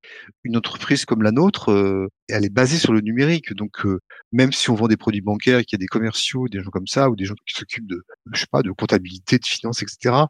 une 0.44 0.58
entreprise 0.58 1.06
comme 1.06 1.22
la 1.22 1.32
nôtre, 1.32 1.72
euh, 1.72 2.10
elle 2.28 2.44
est 2.44 2.50
basée 2.50 2.78
sur 2.78 2.92
le 2.92 3.00
numérique. 3.00 3.54
Donc, 3.54 3.86
euh, 3.86 4.02
même 4.34 4.52
si 4.52 4.70
on 4.70 4.76
vend 4.76 4.90
des 4.90 4.98
produits 4.98 5.22
bancaires, 5.22 5.62
qu'il 5.62 5.78
y 5.78 5.80
a 5.80 5.84
des 5.84 5.88
commerciaux, 5.88 6.50
des 6.50 6.60
gens 6.60 6.70
comme 6.70 6.88
ça, 6.88 7.10
ou 7.10 7.16
des 7.16 7.24
gens 7.24 7.36
qui 7.46 7.56
s'occupent 7.56 7.88
de, 7.88 8.04
je 8.34 8.42
sais 8.42 8.48
pas, 8.52 8.62
de 8.62 8.72
comptabilité, 8.72 9.38
de 9.38 9.46
finance, 9.46 9.82
etc., 9.82 10.26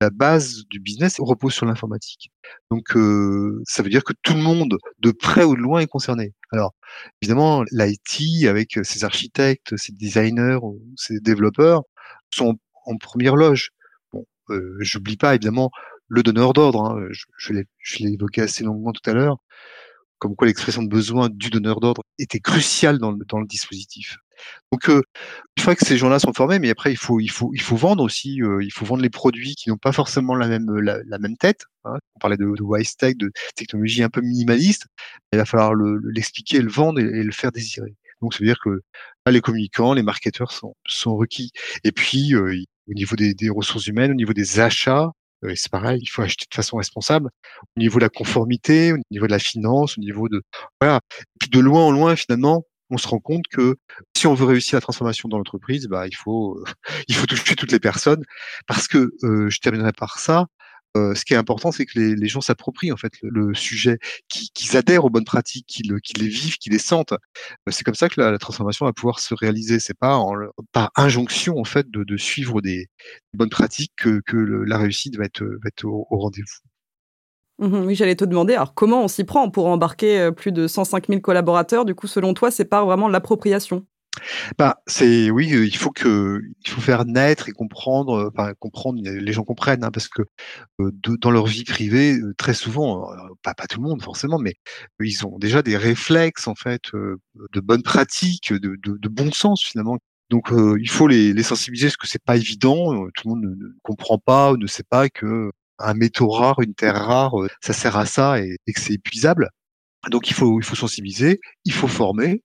la 0.00 0.08
base 0.08 0.64
du 0.70 0.80
business 0.80 1.16
repose 1.18 1.52
sur 1.52 1.66
l'informatique. 1.66 2.30
Donc, 2.70 2.96
euh, 2.96 3.60
ça 3.66 3.82
veut 3.82 3.90
dire 3.90 4.04
que 4.04 4.14
tout 4.22 4.32
le 4.32 4.40
monde, 4.40 4.78
de 5.00 5.10
près 5.10 5.44
ou 5.44 5.54
de 5.54 5.60
loin, 5.60 5.80
est 5.80 5.86
concerné. 5.86 6.32
Alors, 6.52 6.74
évidemment, 7.20 7.64
l'IT, 7.70 8.46
avec 8.48 8.78
ses 8.82 9.04
architectes, 9.04 9.76
ses 9.76 9.92
designers, 9.92 10.58
ses 10.96 11.20
développeurs, 11.20 11.82
sont 12.30 12.58
en 12.86 12.96
première 12.96 13.36
loge. 13.36 13.70
Bon, 14.12 14.24
j'oublie 14.80 15.18
pas 15.18 15.34
évidemment 15.34 15.70
le 16.08 16.22
donneur 16.22 16.52
d'ordre. 16.52 16.82
Hein, 16.84 17.06
je, 17.38 17.52
l'ai 17.52 18.12
évoqué 18.12 18.42
assez 18.42 18.64
longuement 18.64 18.92
tout 18.92 19.08
à 19.08 19.14
l'heure, 19.14 19.38
comme 20.18 20.34
quoi 20.34 20.46
l'expression 20.46 20.82
de 20.82 20.88
besoin 20.88 21.28
du 21.28 21.50
donneur 21.50 21.80
d'ordre 21.80 22.02
était 22.18 22.40
cruciale 22.40 22.98
dans 22.98 23.12
le, 23.12 23.46
dispositif. 23.46 24.16
Donc, 24.72 24.88
euh, 24.88 25.02
une 25.56 25.62
fois 25.62 25.74
que 25.74 25.84
ces 25.84 25.96
gens-là 25.96 26.18
sont 26.20 26.32
formés, 26.32 26.58
mais 26.58 26.70
après 26.70 26.92
il 26.92 26.96
faut 26.96 27.76
vendre 27.76 28.04
aussi, 28.04 28.40
euh, 28.42 28.62
il 28.62 28.72
faut 28.72 28.84
vendre 28.84 29.02
les 29.02 29.10
produits 29.10 29.54
qui 29.56 29.68
n'ont 29.68 29.76
pas 29.76 29.92
forcément 29.92 30.34
la 30.34 30.48
même 30.48 31.36
tête. 31.38 31.64
Hein. 31.84 31.98
On 32.16 32.18
parlait 32.20 32.36
de, 32.36 32.44
de 32.44 32.62
wise 32.62 32.96
tech, 32.96 33.16
de 33.16 33.30
technologie 33.56 34.02
un 34.02 34.10
peu 34.10 34.20
minimaliste. 34.20 34.86
Il 35.32 35.38
va 35.38 35.44
falloir 35.44 35.74
l'expliquer, 35.74 36.60
le, 36.60 36.70
vendre 36.70 37.00
et, 37.00 37.22
le 37.22 37.32
faire 37.32 37.52
désirer. 37.52 37.94
Donc, 38.20 38.34
ça 38.34 38.40
veut 38.40 38.46
dire 38.46 38.60
que 38.62 38.80
là, 39.26 39.32
les 39.32 39.40
communicants, 39.40 39.94
les 39.94 40.02
marketeurs 40.02 40.52
sont 40.52 41.16
requis. 41.16 41.52
Et 41.84 41.92
puis 41.92 42.34
euh, 42.34 42.64
au 42.88 42.94
niveau 42.94 43.16
des, 43.16 43.34
ressources 43.50 43.86
humaines, 43.86 44.10
au 44.10 44.14
niveau 44.14 44.32
des 44.32 44.60
achats, 44.60 45.10
euh, 45.44 45.52
c'est 45.56 45.70
pareil, 45.70 46.00
il 46.02 46.06
faut 46.08 46.22
acheter 46.22 46.46
de 46.50 46.54
façon 46.54 46.76
responsable. 46.76 47.30
Au 47.76 47.80
niveau 47.80 47.98
de 47.98 48.04
la 48.04 48.08
conformité, 48.08 48.92
au 48.92 48.98
niveau 49.10 49.26
de 49.26 49.32
la 49.32 49.38
finance, 49.38 49.98
au 49.98 50.00
niveau 50.00 50.28
de 50.28 50.42
voilà. 50.80 51.00
Et 51.16 51.38
puis 51.40 51.50
de 51.50 51.60
loin 51.60 51.82
en 51.82 51.90
loin, 51.92 52.16
finalement, 52.16 52.64
on 52.90 52.98
se 52.98 53.08
rend 53.08 53.18
compte 53.18 53.46
que 53.50 53.76
si 54.16 54.26
on 54.26 54.34
veut 54.34 54.46
réussir 54.46 54.76
la 54.76 54.80
transformation 54.80 55.28
dans 55.28 55.38
l'entreprise, 55.38 55.86
bah, 55.88 56.06
il 56.06 56.16
faut 56.16 56.62
il 57.08 57.14
faut 57.14 57.26
toucher 57.26 57.54
toutes 57.56 57.72
les 57.72 57.80
personnes 57.80 58.24
parce 58.66 58.88
que 58.88 59.10
je 59.22 59.58
terminerai 59.60 59.92
par 59.92 60.18
ça. 60.18 60.46
Ce 60.96 61.24
qui 61.24 61.34
est 61.34 61.36
important, 61.36 61.70
c'est 61.70 61.86
que 61.86 61.98
les, 61.98 62.28
gens 62.28 62.40
s'approprient 62.40 62.92
en 62.92 62.96
fait 62.96 63.12
le, 63.22 63.54
sujet, 63.54 63.98
qu'ils 64.28 64.76
adhèrent 64.76 65.04
aux 65.04 65.10
bonnes 65.10 65.24
pratiques, 65.24 65.66
qu'ils 65.66 65.92
les 65.92 66.28
vivent, 66.28 66.58
qu'ils 66.58 66.72
les 66.72 66.78
sentent. 66.78 67.14
c'est 67.68 67.84
comme 67.84 67.94
ça 67.94 68.08
que 68.08 68.20
la, 68.20 68.38
transformation 68.38 68.86
va 68.86 68.92
pouvoir 68.92 69.20
se 69.20 69.34
réaliser. 69.34 69.78
C'est 69.78 69.96
pas 69.96 70.20
par 70.72 70.90
injonction 70.96 71.58
en 71.58 71.64
fait 71.64 71.90
de, 71.90 72.16
suivre 72.16 72.60
des, 72.60 72.88
bonnes 73.34 73.50
pratiques 73.50 73.92
que, 73.96 74.36
la 74.66 74.78
réussite 74.78 75.16
va 75.16 75.24
être, 75.24 75.44
au 75.84 76.06
rendez-vous. 76.10 76.68
Mmh 77.58 77.86
oui, 77.86 77.94
j'allais 77.96 78.14
te 78.14 78.24
demander, 78.24 78.54
alors 78.54 78.72
comment 78.72 79.02
on 79.02 79.08
s'y 79.08 79.24
prend 79.24 79.50
pour 79.50 79.66
embarquer 79.66 80.20
euh, 80.20 80.30
plus 80.30 80.52
de 80.52 80.68
105 80.68 81.08
000 81.08 81.20
collaborateurs? 81.20 81.84
Du 81.84 81.94
coup, 81.94 82.06
selon 82.06 82.32
toi, 82.32 82.52
c'est 82.52 82.64
pas 82.64 82.84
vraiment 82.84 83.08
l'appropriation? 83.08 83.84
Bah, 84.58 84.82
c'est 84.86 85.30
oui, 85.30 85.52
euh, 85.54 85.66
il 85.66 85.76
faut 85.76 85.90
que 85.90 86.40
il 86.64 86.70
faut 86.70 86.80
faire 86.80 87.04
naître 87.04 87.48
et 87.48 87.52
comprendre, 87.52 88.14
euh, 88.14 88.30
enfin 88.34 88.52
comprendre, 88.58 89.00
les 89.02 89.32
gens 89.32 89.44
comprennent, 89.44 89.84
hein, 89.84 89.90
parce 89.92 90.08
que 90.08 90.22
dans 90.78 91.30
leur 91.30 91.46
vie 91.46 91.64
privée, 91.64 92.18
très 92.36 92.54
souvent, 92.54 93.08
pas, 93.42 93.54
pas 93.54 93.66
tout 93.66 93.80
le 93.80 93.88
monde 93.88 94.02
forcément, 94.02 94.38
mais 94.38 94.54
ils 95.00 95.26
ont 95.26 95.38
déjà 95.38 95.62
des 95.62 95.76
réflexes 95.76 96.48
en 96.48 96.54
fait, 96.54 96.82
de 96.92 97.60
bonnes 97.60 97.82
pratiques, 97.82 98.52
de, 98.52 98.76
de, 98.82 98.96
de 98.98 99.08
bon 99.08 99.32
sens 99.32 99.62
finalement. 99.62 99.98
Donc 100.30 100.50
il 100.52 100.90
faut 100.90 101.08
les, 101.08 101.32
les 101.32 101.42
sensibiliser 101.42 101.88
parce 101.88 101.96
que 101.96 102.08
c'est 102.08 102.22
pas 102.22 102.36
évident, 102.36 103.06
tout 103.14 103.28
le 103.28 103.34
monde 103.34 103.44
ne, 103.44 103.66
comprend 103.82 104.18
pas 104.18 104.54
ne 104.54 104.66
sait 104.66 104.84
pas 104.84 105.08
que 105.08 105.50
un 105.78 105.94
métaux 105.94 106.28
rare, 106.28 106.60
une 106.60 106.74
terre 106.74 106.96
rare, 106.96 107.40
euh, 107.40 107.48
ça 107.60 107.72
sert 107.72 107.96
à 107.96 108.06
ça 108.06 108.40
et, 108.40 108.56
que 108.66 108.80
c'est 108.80 108.94
épuisable. 108.94 109.48
Donc 110.10 110.30
il 110.30 110.34
faut, 110.34 110.60
il 110.60 110.64
faut 110.64 110.76
sensibiliser, 110.76 111.40
il 111.64 111.72
faut 111.72 111.88
former, 111.88 112.42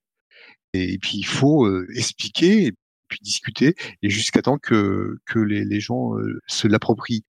et, 0.74 0.98
puis 0.98 1.18
il 1.18 1.26
faut 1.26 1.66
euh, 1.66 1.88
expliquer, 1.96 2.68
et 2.68 2.74
puis 3.08 3.20
discuter, 3.22 3.76
et 4.02 4.10
jusqu'à 4.10 4.42
temps 4.42 4.58
que, 4.58 5.18
que 5.26 5.40
les, 5.40 5.66
les 5.66 5.80
gens 5.80 6.18
euh, 6.18 6.42
se 6.48 6.68
l'approprient. 6.68 7.24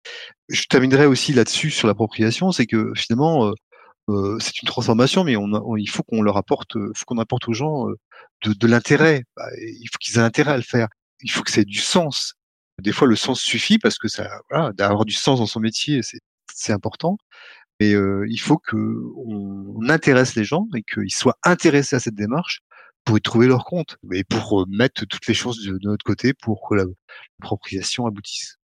Je 0.49 0.65
terminerai 0.69 1.07
aussi 1.07 1.33
là-dessus 1.33 1.71
sur 1.71 1.89
l'appropriation, 1.89 2.53
c'est 2.53 2.67
que 2.67 2.93
finalement, 2.95 3.53
c'est 4.41 4.63
une 4.63 4.67
transformation, 4.67 5.25
mais 5.25 5.37
on, 5.37 5.77
il 5.77 5.89
faut 5.89 6.03
qu'on 6.03 6.23
leur 6.23 6.37
apporte, 6.37 6.75
faut 6.75 7.05
qu'on 7.07 7.19
apporte 7.19 7.49
aux 7.49 7.53
gens 7.53 7.87
de, 8.45 8.53
de 8.53 8.67
l'intérêt. 8.67 9.25
Bah, 9.37 9.45
il 9.59 9.89
faut 9.91 9.99
qu'ils 9.99 10.17
aient 10.17 10.23
intérêt 10.23 10.53
à 10.53 10.57
le 10.57 10.63
faire. 10.63 10.89
Il 11.23 11.31
faut 11.31 11.43
que 11.43 11.59
ait 11.59 11.65
du 11.65 11.79
sens. 11.79 12.35
Des 12.81 12.93
fois, 12.93 13.07
le 13.07 13.17
sens 13.17 13.41
suffit 13.41 13.79
parce 13.79 13.99
que 13.99 14.09
ça, 14.09 14.29
voilà, 14.51 14.73
d'avoir 14.73 15.05
du 15.05 15.15
sens 15.15 15.39
dans 15.39 15.47
son 15.47 15.61
métier, 15.61 16.01
c'est 16.53 16.73
important. 16.73 17.17
Mais 17.81 17.93
il 17.93 18.41
faut 18.41 18.59
que 18.59 18.77
on, 19.17 19.89
intéresse 19.89 20.37
les 20.37 20.45
gens 20.45 20.67
et 20.77 20.83
qu'ils 20.83 21.13
soient 21.13 21.39
intéressés 21.43 21.97
à 21.97 22.01
cette 22.01 22.15
démarche 22.15 22.61
pour 23.05 23.19
y 23.19 23.21
trouver 23.21 23.47
leur 23.47 23.65
compte 23.65 23.97
et 24.13 24.25
pour 24.25 24.67
mettre 24.69 25.05
toutes 25.07 25.27
les 25.27 25.35
chances 25.35 25.61
de, 25.61 25.79
notre 25.83 26.05
côté 26.05 26.35
pour 26.35 26.69
que 26.69 26.75
l'appropriation 26.75 28.07
aboutisse. 28.07 28.57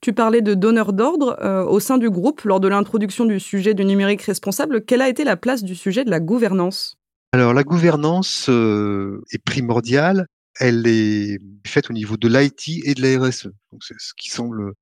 Tu 0.00 0.12
parlais 0.12 0.42
de 0.42 0.54
donneur 0.54 0.92
d'ordre 0.92 1.36
au 1.68 1.80
sein 1.80 1.98
du 1.98 2.10
groupe 2.10 2.42
lors 2.42 2.60
de 2.60 2.68
l'introduction 2.68 3.24
du 3.24 3.40
sujet 3.40 3.74
du 3.74 3.84
numérique 3.84 4.22
responsable. 4.22 4.84
Quelle 4.84 5.02
a 5.02 5.08
été 5.08 5.24
la 5.24 5.36
place 5.36 5.64
du 5.64 5.74
sujet 5.74 6.04
de 6.04 6.10
la 6.10 6.20
gouvernance? 6.20 6.96
Alors 7.32 7.54
la 7.54 7.64
gouvernance 7.64 8.48
est 8.48 9.44
primordiale 9.44 10.26
elle 10.60 10.86
est 10.86 11.38
faite 11.66 11.90
au 11.90 11.92
niveau 11.92 12.16
de 12.16 12.28
l'IT 12.28 12.84
et 12.84 12.94
de 12.94 13.02
la 13.02 13.20
RSE. 13.20 13.48
Donc 13.72 13.82
c'est 13.82 13.98
ce 13.98 14.12
qui 14.16 14.30
semble 14.30 14.72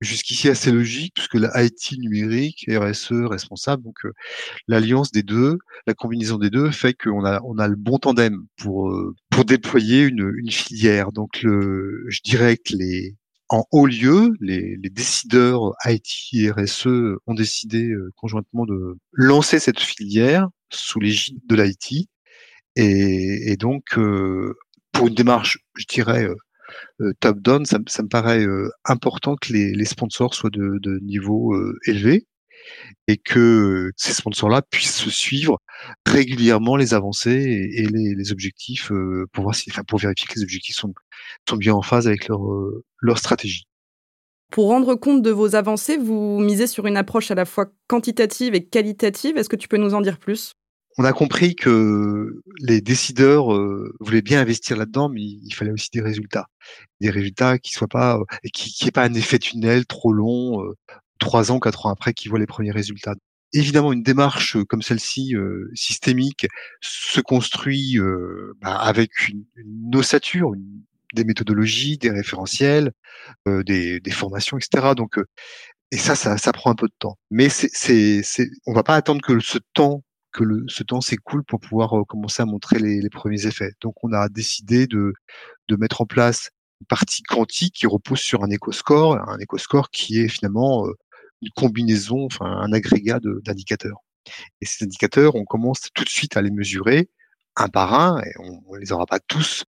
jusqu'ici 0.00 0.48
assez 0.48 0.72
logique, 0.72 1.14
puisque 1.14 1.34
la 1.34 1.62
IT 1.62 1.98
numérique, 1.98 2.66
RSE 2.68 3.12
responsable, 3.12 3.82
donc 3.82 3.98
l'alliance 4.68 5.12
des 5.12 5.22
deux, 5.22 5.58
la 5.86 5.94
combinaison 5.94 6.38
des 6.38 6.50
deux 6.50 6.70
fait 6.70 6.94
qu'on 6.94 7.24
a 7.24 7.40
on 7.44 7.58
a 7.58 7.68
le 7.68 7.76
bon 7.76 7.98
tandem 7.98 8.46
pour 8.56 8.94
pour 9.30 9.44
déployer 9.44 10.04
une, 10.04 10.32
une 10.36 10.50
filière. 10.50 11.12
Donc 11.12 11.42
le, 11.42 12.04
je 12.08 12.20
dirais 12.24 12.56
que 12.56 12.74
les 12.74 13.16
en 13.50 13.64
haut 13.72 13.86
lieu, 13.86 14.32
les, 14.40 14.76
les 14.80 14.90
décideurs 14.90 15.74
IT 15.84 16.34
et 16.34 16.50
RSE 16.52 17.18
ont 17.26 17.34
décidé 17.34 17.92
conjointement 18.16 18.64
de 18.64 18.96
lancer 19.12 19.58
cette 19.58 19.80
filière 19.80 20.48
sous 20.70 21.00
l'égide 21.00 21.40
de 21.46 21.56
l'IT. 21.56 22.08
Et, 22.76 23.50
et, 23.50 23.56
donc, 23.56 23.98
pour 24.92 25.08
une 25.08 25.14
démarche, 25.14 25.58
je 25.76 25.84
dirais, 25.88 26.24
euh, 26.24 26.34
euh, 26.34 26.34
top-down, 27.20 27.64
ça, 27.64 27.78
me 27.78 28.08
paraît 28.08 28.44
euh, 28.44 28.70
important 28.84 29.36
que 29.36 29.52
les, 29.52 29.84
sponsors 29.84 30.34
soient 30.34 30.50
de, 30.50 30.98
niveau 31.02 31.54
élevé 31.86 32.26
et 33.08 33.16
que 33.16 33.90
ces 33.96 34.12
sponsors-là 34.12 34.62
puissent 34.62 35.08
suivre 35.08 35.58
régulièrement 36.06 36.76
les 36.76 36.94
avancées 36.94 37.70
et, 37.74 37.86
les, 37.86 38.32
objectifs 38.32 38.92
pour 39.32 39.44
voir 39.44 39.54
si, 39.54 39.70
enfin, 39.70 39.82
pour 39.82 39.98
vérifier 39.98 40.26
que 40.28 40.34
les 40.34 40.42
objectifs 40.42 40.76
sont, 40.76 40.92
bien 41.56 41.74
en 41.74 41.82
phase 41.82 42.06
avec 42.06 42.28
leur 42.28 43.18
stratégie. 43.18 43.64
Pour 44.50 44.66
rendre 44.66 44.96
compte 44.96 45.22
de 45.22 45.30
vos 45.30 45.54
avancées, 45.54 45.96
vous 45.96 46.40
misez 46.40 46.66
sur 46.66 46.86
une 46.86 46.96
approche 46.96 47.30
à 47.30 47.36
la 47.36 47.44
fois 47.44 47.66
quantitative 47.86 48.54
et 48.54 48.66
qualitative. 48.66 49.36
Est-ce 49.36 49.48
que 49.48 49.56
tu 49.56 49.68
peux 49.68 49.76
nous 49.76 49.94
en 49.94 50.00
dire 50.00 50.18
plus? 50.18 50.54
On 50.98 51.04
a 51.04 51.12
compris 51.12 51.54
que 51.54 52.42
les 52.58 52.80
décideurs 52.80 53.54
euh, 53.54 53.94
voulaient 54.00 54.22
bien 54.22 54.40
investir 54.40 54.76
là-dedans, 54.76 55.08
mais 55.08 55.22
il 55.22 55.54
fallait 55.54 55.70
aussi 55.70 55.88
des 55.92 56.00
résultats, 56.00 56.46
des 57.00 57.10
résultats 57.10 57.58
qui 57.58 57.72
soient 57.72 57.88
pas, 57.88 58.16
euh, 58.18 58.24
qui, 58.52 58.72
qui 58.72 58.90
pas 58.90 59.04
un 59.04 59.14
effet 59.14 59.38
tunnel 59.38 59.86
trop 59.86 60.12
long, 60.12 60.62
euh, 60.64 60.76
trois 61.18 61.52
ans, 61.52 61.60
quatre 61.60 61.86
ans 61.86 61.90
après, 61.90 62.12
qui 62.12 62.28
voient 62.28 62.38
les 62.38 62.46
premiers 62.46 62.72
résultats. 62.72 63.14
Évidemment, 63.52 63.92
une 63.92 64.02
démarche 64.02 64.56
comme 64.68 64.82
celle-ci, 64.82 65.34
systémique, 65.74 66.46
se 66.80 67.20
construit 67.20 67.98
bah, 68.60 68.76
avec 68.76 69.28
une, 69.28 69.44
une 69.56 69.96
ossature, 69.96 70.52
des 71.14 71.24
méthodologies, 71.24 71.98
des 71.98 72.10
référentiels, 72.10 72.92
des, 73.46 73.98
des, 73.98 74.10
formations, 74.12 74.56
etc. 74.56 74.94
Donc, 74.96 75.18
et 75.90 75.98
ça, 75.98 76.14
ça, 76.14 76.38
ça 76.38 76.52
prend 76.52 76.70
un 76.70 76.76
peu 76.76 76.86
de 76.86 76.94
temps. 76.96 77.18
Mais 77.32 77.48
c'est, 77.48 78.22
on 78.66 78.72
va 78.72 78.84
pas 78.84 78.94
attendre 78.94 79.20
que 79.20 79.40
ce 79.40 79.58
temps 79.74 80.04
que 80.32 80.44
le, 80.44 80.64
ce 80.68 80.82
temps 80.82 81.00
s'écoule 81.00 81.44
pour 81.44 81.60
pouvoir 81.60 81.98
euh, 81.98 82.04
commencer 82.04 82.42
à 82.42 82.46
montrer 82.46 82.78
les, 82.78 83.00
les, 83.00 83.10
premiers 83.10 83.46
effets. 83.46 83.72
Donc 83.80 83.94
on 84.02 84.12
a 84.12 84.28
décidé 84.28 84.86
de, 84.86 85.12
de 85.68 85.76
mettre 85.76 86.00
en 86.00 86.06
place 86.06 86.50
une 86.80 86.86
partie 86.86 87.22
quantique 87.22 87.74
qui 87.74 87.86
repose 87.86 88.20
sur 88.20 88.42
un 88.42 88.50
éco-score, 88.50 89.16
un 89.28 89.38
éco-score 89.38 89.90
qui 89.90 90.20
est 90.20 90.28
finalement 90.28 90.86
euh, 90.86 90.92
une 91.42 91.50
combinaison, 91.56 92.26
enfin 92.26 92.46
un 92.46 92.72
agrégat 92.72 93.18
d'indicateurs. 93.44 93.98
Et 94.60 94.66
ces 94.66 94.84
indicateurs, 94.84 95.34
on 95.34 95.44
commence 95.44 95.88
tout 95.94 96.04
de 96.04 96.08
suite 96.08 96.36
à 96.36 96.42
les 96.42 96.50
mesurer 96.50 97.08
un 97.56 97.68
par 97.68 97.94
un, 97.94 98.22
et 98.22 98.32
on, 98.38 98.74
ne 98.74 98.78
les 98.78 98.92
aura 98.92 99.06
pas 99.06 99.20
tous 99.20 99.64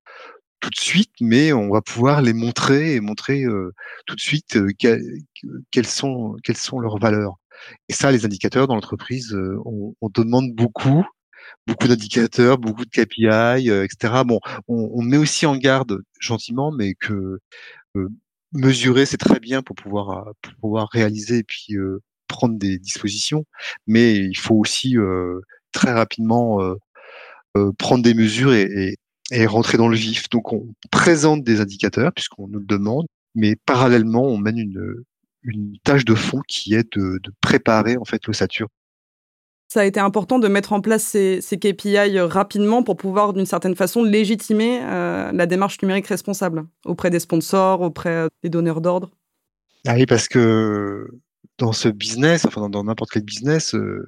tout 0.59 0.69
de 0.69 0.75
suite, 0.79 1.11
mais 1.19 1.53
on 1.53 1.69
va 1.71 1.81
pouvoir 1.81 2.21
les 2.21 2.33
montrer 2.33 2.93
et 2.93 2.99
montrer 2.99 3.43
euh, 3.43 3.73
tout 4.05 4.15
de 4.15 4.21
suite 4.21 4.59
quelles 4.77 5.87
sont 5.87 6.35
quelles 6.43 6.57
sont 6.57 6.79
leurs 6.79 6.99
valeurs. 6.99 7.40
Et 7.89 7.93
ça, 7.93 8.11
les 8.11 8.25
indicateurs 8.25 8.67
dans 8.67 8.75
l'entreprise, 8.75 9.33
euh, 9.33 9.57
on, 9.65 9.95
on, 10.01 10.09
demande 10.09 10.53
beaucoup, 10.53 11.05
beaucoup 11.67 11.87
d'indicateurs, 11.87 12.57
beaucoup 12.57 12.85
de 12.85 12.89
KPI, 12.89 13.69
euh, 13.69 13.83
etc. 13.83 14.23
Bon, 14.25 14.39
on, 14.67 15.01
met 15.01 15.17
aussi 15.17 15.45
en 15.45 15.55
garde 15.57 16.01
gentiment, 16.19 16.71
mais 16.71 16.93
que 16.95 17.39
euh, 17.95 18.09
mesurer, 18.53 19.05
c'est 19.05 19.17
très 19.17 19.39
bien 19.39 19.61
pour 19.61 19.75
pouvoir, 19.75 20.33
pour 20.41 20.53
pouvoir 20.61 20.89
réaliser 20.91 21.39
et 21.39 21.43
puis 21.43 21.75
prendre 22.27 22.57
des 22.57 22.79
dispositions, 22.79 23.45
mais 23.87 24.15
il 24.15 24.37
faut 24.37 24.55
aussi 24.55 24.95
très 25.71 25.93
rapidement 25.93 26.59
prendre 27.77 28.03
des 28.03 28.13
mesures 28.13 28.53
et, 28.53 28.95
et, 29.31 29.45
rentrer 29.45 29.77
dans 29.77 29.87
le 29.87 29.95
vif. 29.97 30.29
Donc 30.29 30.53
on 30.53 30.67
présente 30.91 31.43
des 31.43 31.61
indicateurs 31.61 32.11
puisqu'on 32.13 32.47
nous 32.47 32.59
le 32.59 32.65
demande, 32.65 33.05
mais 33.35 33.55
parallèlement 33.65 34.23
on 34.23 34.37
mène 34.37 34.57
une, 34.59 35.03
une 35.43 35.77
tâche 35.83 36.05
de 36.05 36.15
fond 36.15 36.41
qui 36.47 36.73
est 36.73 36.97
de, 36.97 37.19
préparer 37.41 37.97
en 37.97 38.05
fait 38.05 38.25
l'ossature. 38.27 38.67
Ça 39.67 39.81
a 39.81 39.85
été 39.85 39.99
important 40.01 40.37
de 40.37 40.49
mettre 40.49 40.73
en 40.73 40.81
place 40.81 41.03
ces, 41.03 41.41
KPI 41.41 42.19
rapidement 42.19 42.83
pour 42.83 42.97
pouvoir 42.97 43.33
d'une 43.33 43.45
certaine 43.45 43.75
façon 43.75 44.03
légitimer 44.03 44.81
euh, 44.83 45.31
la 45.31 45.45
démarche 45.45 45.81
numérique 45.81 46.07
responsable 46.07 46.65
auprès 46.85 47.09
des 47.09 47.19
sponsors, 47.19 47.81
auprès 47.81 48.27
des 48.43 48.49
donneurs 48.49 48.81
d'ordre. 48.81 49.11
Ah 49.87 49.93
oui, 49.95 50.05
parce 50.05 50.27
que 50.27 51.07
dans 51.61 51.73
ce 51.73 51.89
business, 51.89 52.45
enfin 52.45 52.69
dans 52.69 52.83
n'importe 52.83 53.11
quel 53.11 53.23
business, 53.23 53.75
euh, 53.75 54.03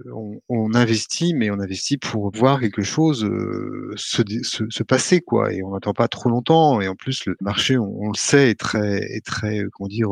on, 0.49 0.73
investit, 0.73 1.35
mais 1.35 1.51
on 1.51 1.59
investit 1.59 1.97
pour 1.97 2.31
voir 2.35 2.59
quelque 2.59 2.81
chose 2.81 3.23
euh, 3.23 3.93
se, 3.95 4.83
passer, 4.83 5.21
quoi. 5.21 5.53
Et 5.53 5.61
on 5.61 5.71
n'attend 5.71 5.93
pas 5.93 6.07
trop 6.07 6.29
longtemps. 6.29 6.81
Et 6.81 6.87
en 6.87 6.95
plus, 6.95 7.27
le 7.27 7.35
marché, 7.41 7.77
on, 7.77 8.09
le 8.09 8.17
sait, 8.17 8.49
est 8.49 8.59
très, 8.59 8.97
est 8.97 9.23
très, 9.23 9.59
euh, 9.59 9.69
comment 9.71 9.87
dire, 9.87 10.09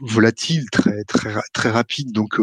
volatile, 0.00 0.64
très, 0.70 1.04
très, 1.04 1.32
très 1.52 1.70
rapide. 1.70 2.10
Donc, 2.10 2.38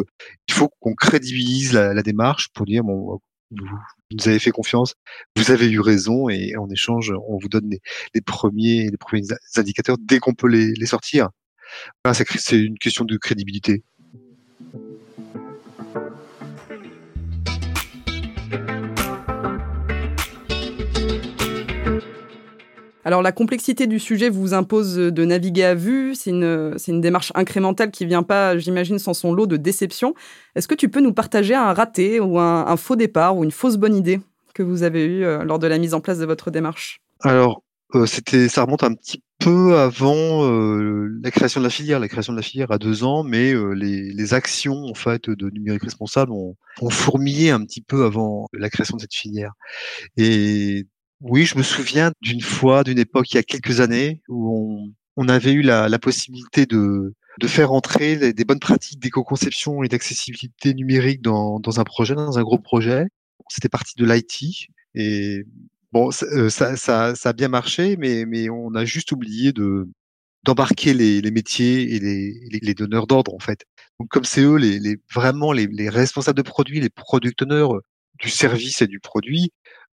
il 0.48 0.54
faut 0.54 0.70
qu'on 0.80 0.94
crédibilise 0.94 1.74
la, 1.74 2.02
démarche 2.02 2.48
pour 2.54 2.66
dire, 2.66 2.86
bon, 2.86 3.20
vous, 3.52 3.68
nous 4.12 4.28
avez 4.30 4.40
fait 4.40 4.52
confiance, 4.52 4.96
vous 5.36 5.52
avez 5.52 5.70
eu 5.70 5.82
raison, 5.82 6.30
et 6.30 6.56
en 6.56 6.70
échange, 6.70 7.14
on 7.28 7.38
vous 7.38 7.50
donne 7.50 7.70
les, 7.70 8.22
premiers, 8.22 8.90
les 8.90 8.98
premiers 8.98 9.28
indicateurs 9.58 9.98
dès 10.00 10.20
qu'on 10.20 10.34
peut 10.34 10.48
les, 10.48 10.72
les 10.72 10.86
sortir. 10.86 11.30
c'est 12.14 12.60
une 12.60 12.80
question 12.80 13.04
de 13.04 13.18
crédibilité. 13.18 13.84
Alors 23.04 23.22
la 23.22 23.32
complexité 23.32 23.88
du 23.88 24.00
sujet 24.00 24.30
vous 24.30 24.54
impose 24.54 24.96
de 24.96 25.26
naviguer 25.26 25.64
à 25.64 25.76
vue, 25.76 26.14
c'est 26.14 26.30
une, 26.30 27.02
démarche 27.02 27.32
incrémentale 27.36 27.90
qui 27.90 28.06
vient 28.06 28.24
pas, 28.24 28.58
j'imagine, 28.58 29.00
sans 29.00 29.14
son 29.14 29.34
lot 29.34 29.48
de 29.48 29.58
déceptions. 29.58 30.14
Est-ce 30.56 30.68
que 30.68 30.76
tu 30.76 30.90
peux 30.90 31.02
nous 31.02 31.14
partager 31.14 31.56
un 31.56 31.74
raté 31.74 32.20
ou 32.20 32.40
un, 32.40 32.78
faux 32.78 32.96
départ 32.96 33.38
ou 33.38 33.44
une 33.44 33.52
fausse 33.52 33.78
bonne 33.78 33.96
idée 33.96 34.20
que 34.54 34.62
vous 34.62 34.84
avez 34.84 35.06
eu 35.06 35.24
euh, 35.24 35.44
lors 35.44 35.60
de 35.60 35.68
la 35.68 35.80
mise 35.80 35.94
en 35.94 36.02
place 36.02 36.20
de 36.20 36.26
votre 36.26 36.52
démarche? 36.52 37.00
Alors, 37.22 37.64
euh, 37.96 38.06
c'était, 38.06 38.50
ça 38.50 38.64
remonte 38.64 38.84
un 38.84 38.94
petit 38.94 39.24
peu 39.40 39.78
avant 39.78 40.46
euh, 40.46 41.08
la 41.24 41.32
création 41.32 41.60
de 41.60 41.66
la 41.66 41.70
filière. 41.72 42.00
La 42.00 42.08
création 42.08 42.34
de 42.34 42.38
la 42.38 42.44
filière 42.44 42.72
a 42.72 42.78
deux 42.78 43.04
ans, 43.04 43.24
mais 43.24 43.54
les, 43.74 44.14
les, 44.14 44.34
actions 44.36 44.84
en 44.86 44.94
fait 44.94 45.30
de 45.30 45.50
numérique 45.50 45.84
responsable 45.84 46.32
ont, 46.32 46.56
ont 46.82 46.90
fourmillé 46.90 47.50
un 47.50 47.64
petit 47.66 47.82
peu 47.82 48.06
avant 48.06 48.48
la 48.54 48.70
création 48.70 48.98
de 48.98 49.02
cette 49.02 49.16
filière. 49.16 49.54
Et 50.18 50.86
oui, 51.22 51.46
je 51.46 51.58
me 51.58 51.64
souviens 51.64 52.12
d'une 52.22 52.42
fois, 52.42 52.84
d'une 52.84 53.00
époque 53.00 53.32
il 53.32 53.36
y 53.36 53.40
a 53.40 53.44
quelques 53.44 53.80
années, 53.80 54.22
où 54.28 54.92
on, 55.16 55.28
avait 55.30 55.54
eu 55.54 55.62
la, 55.62 56.00
possibilité 56.00 56.66
de, 56.66 57.14
de 57.40 57.48
faire 57.48 57.72
entrer 57.72 58.34
des 58.34 58.46
bonnes 58.46 58.60
pratiques 58.60 59.00
d'éco-conception 59.00 59.84
et 59.84 59.88
d'accessibilité 59.88 60.74
numérique 60.74 61.22
dans, 61.22 61.60
dans 61.60 61.80
un 61.80 61.84
projet, 61.84 62.16
dans 62.16 62.40
un 62.40 62.44
gros 62.44 62.60
projet. 62.60 63.06
C'était 63.50 63.70
parti 63.70 63.96
de 63.98 64.06
l'IT 64.06 64.70
et 64.96 65.46
bon, 65.92 66.10
euh, 66.24 66.50
ça, 66.50 66.76
ça, 66.78 67.16
ça, 67.16 67.30
a 67.30 67.34
bien 67.34 67.50
marché, 67.50 67.98
mais, 67.98 68.26
mais 68.26 68.50
on 68.50 68.74
a 68.76 68.86
juste 68.86 69.12
oublié 69.12 69.52
de 69.54 69.88
d'embarquer 70.44 70.96
les, 70.96 71.22
les, 71.22 71.30
métiers 71.30 71.94
et 71.94 72.00
les, 72.00 72.60
les, 72.62 72.74
donneurs 72.74 73.06
d'ordre 73.06 73.36
en 73.36 73.40
fait. 73.40 73.64
Donc 74.00 74.10
comme 74.10 74.24
c'est 74.24 74.42
eux 74.42 74.56
les, 74.56 74.80
les 74.80 74.98
vraiment 75.14 75.52
les, 75.54 75.68
les, 75.68 75.88
responsables 75.88 76.38
de 76.38 76.42
produits, 76.42 76.80
les 76.80 76.90
product 76.90 77.44
owners 77.44 77.68
du 78.20 78.30
service 78.30 78.82
et 78.82 78.88
du 78.88 79.00
produit, 79.00 79.52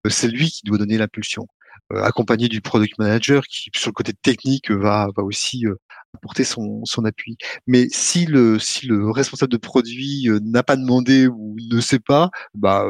c'est 0.09 0.29
lui 0.29 0.51
qui 0.51 0.63
doit 0.65 0.79
donner 0.79 0.99
l'impulsion, 0.99 1.47
euh, 1.93 2.03
accompagné 2.03 2.49
du 2.49 2.61
product 2.61 2.99
manager 2.99 3.45
qui, 3.47 3.71
sur 3.75 3.91
le 3.91 3.95
côté 3.95 4.13
technique, 4.13 4.71
va, 4.71 5.09
va 5.17 5.23
aussi 5.23 5.67
euh, 5.67 5.75
apporter 6.15 6.45
son, 6.45 6.85
son 6.85 7.05
appui. 7.05 7.37
Mais 7.67 7.89
si 7.91 8.27
le, 8.27 8.59
si 8.59 8.87
le 8.87 9.11
responsable 9.11 9.53
de 9.53 9.57
produit 9.59 10.29
n'a 10.43 10.63
pas 10.63 10.77
demandé 10.77 11.27
ou 11.27 11.57
ne 11.71 11.81
sait 11.81 11.99
pas, 11.99 12.31
bah, 12.55 12.87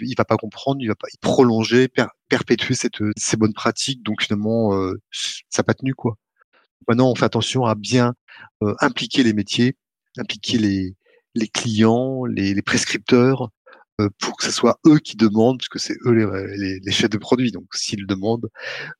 il 0.00 0.14
va 0.16 0.24
pas 0.24 0.36
comprendre, 0.36 0.80
il 0.80 0.88
va 0.88 0.94
pas 0.94 1.08
prolonger, 1.20 1.88
perpétuer 2.28 2.74
cette, 2.74 3.02
ces 3.16 3.36
bonnes 3.36 3.52
pratiques. 3.54 4.02
Donc 4.04 4.22
finalement, 4.22 4.70
ça 5.10 5.62
n'a 5.62 5.64
pas 5.64 5.74
tenu 5.74 5.94
quoi. 5.94 6.16
Maintenant, 6.88 7.10
on 7.10 7.14
fait 7.16 7.24
attention 7.24 7.64
à 7.64 7.74
bien 7.74 8.14
impliquer 8.80 9.24
les 9.24 9.32
métiers, 9.32 9.76
impliquer 10.18 10.58
les, 10.58 10.94
les 11.34 11.48
clients, 11.48 12.24
les, 12.26 12.54
les 12.54 12.62
prescripteurs, 12.62 13.42
euh, 13.42 13.48
pour 14.18 14.36
que 14.36 14.44
ce 14.44 14.50
soit 14.50 14.78
eux 14.86 14.98
qui 14.98 15.16
demandent, 15.16 15.58
puisque 15.58 15.78
c'est 15.78 15.96
eux 16.06 16.12
les, 16.12 16.80
les, 16.80 16.92
chefs 16.92 17.10
de 17.10 17.18
produits. 17.18 17.52
Donc 17.52 17.66
s'ils 17.74 18.06
demandent, 18.06 18.48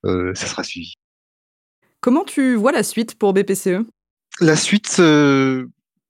euh, 0.04 0.34
ça 0.34 0.46
sera 0.46 0.64
suivi. 0.64 0.94
Comment 2.00 2.24
tu 2.24 2.54
vois 2.54 2.72
la 2.72 2.82
suite 2.82 3.14
pour 3.16 3.32
BPCE 3.32 3.86
La 4.40 4.56
suite, 4.56 4.96
euh, 4.98 5.66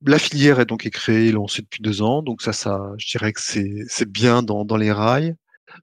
la 0.07 0.19
filière 0.19 0.61
est 0.61 0.67
donc 0.67 0.89
créée 0.91 1.29
et 1.29 1.33
lancée 1.33 1.63
depuis 1.63 1.83
deux 1.83 2.03
ans, 2.03 2.23
donc 2.23 2.43
ça, 2.43 2.53
ça, 2.53 2.93
je 2.99 3.11
dirais 3.11 3.33
que 3.33 3.41
c'est 3.41 4.09
bien 4.09 4.43
dans, 4.43 4.65
dans 4.65 4.77
les 4.77 4.93
rails. 4.93 5.35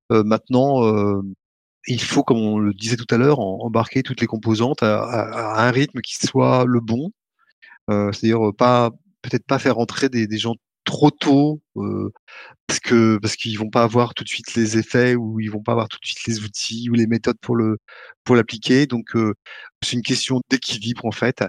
maintenant, 0.10 1.22
il 1.88 2.02
faut, 2.02 2.24
comme 2.24 2.40
on 2.40 2.60
le 2.60 2.74
disait 2.74 2.98
tout 2.98 3.14
à 3.14 3.18
l'heure, 3.18 3.40
embarquer 3.40 4.04
toutes 4.04 4.22
les 4.22 4.28
composantes 4.28 4.84
à, 4.84 5.64
un 5.64 5.72
rythme 5.72 6.02
qui 6.02 6.16
soit 6.16 6.66
le 6.66 6.80
bon. 6.80 7.12
C'est-à-dire 7.88 8.52
pas 8.58 8.92
peut-être 9.22 9.46
pas 9.46 9.60
faire 9.60 9.78
entrer 9.78 10.10
des, 10.10 10.28
des 10.28 10.38
gens 10.38 10.56
trop 10.90 11.12
tôt 11.12 11.62
euh, 11.78 12.12
parce 12.68 12.80
que 12.80 13.18
parce 13.20 13.36
qu'ils 13.36 13.58
vont 13.60 13.70
pas 13.70 13.84
avoir 13.84 14.16
tout 14.16 14.24
de 14.24 14.30
suite 14.30 14.56
les 14.56 14.78
effets 14.78 15.16
ou 15.16 15.40
ils 15.40 15.52
vont 15.52 15.62
pas 15.62 15.74
avoir 15.74 15.88
tout 15.88 16.00
de 16.02 16.06
suite 16.06 16.26
les 16.28 16.40
outils 16.42 16.90
ou 16.90 16.96
les 16.96 17.08
méthodes 17.08 17.38
pour 17.42 17.56
le 17.56 17.78
pour 18.24 18.36
l'appliquer. 18.36 18.88
Donc 18.88 19.16
euh, 19.16 19.34
c'est 19.84 19.94
une 19.94 20.02
question 20.02 20.42
d'équilibre 20.50 21.06
en 21.06 21.12
fait. 21.12 21.44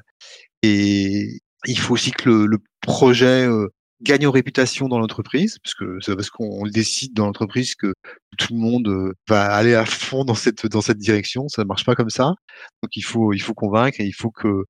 Et 0.62 1.40
il 1.66 1.78
faut 1.78 1.94
aussi 1.94 2.10
que 2.12 2.28
le, 2.30 2.58
projet 2.82 3.46
euh, 3.46 3.68
gagne 4.02 4.26
en 4.26 4.30
réputation 4.30 4.88
dans 4.88 4.98
l'entreprise, 4.98 5.58
parce 5.62 5.74
que 5.74 5.98
c'est 6.00 6.16
parce 6.16 6.30
qu'on 6.30 6.64
le 6.64 6.70
décide 6.70 7.14
dans 7.14 7.26
l'entreprise 7.26 7.74
que 7.74 7.94
tout 8.38 8.54
le 8.54 8.58
monde 8.60 9.12
va 9.28 9.54
aller 9.54 9.74
à 9.74 9.84
fond 9.86 10.24
dans 10.24 10.34
cette 10.34 10.66
dans 10.66 10.80
cette 10.82 10.98
direction. 10.98 11.48
Ça 11.48 11.64
marche 11.64 11.84
pas 11.84 11.94
comme 11.94 12.10
ça. 12.10 12.34
Donc 12.82 12.96
il 12.96 13.02
faut 13.02 13.32
il 13.32 13.40
faut 13.40 13.54
convaincre 13.54 14.00
et 14.00 14.06
il 14.06 14.12
faut 14.14 14.30
que 14.30 14.64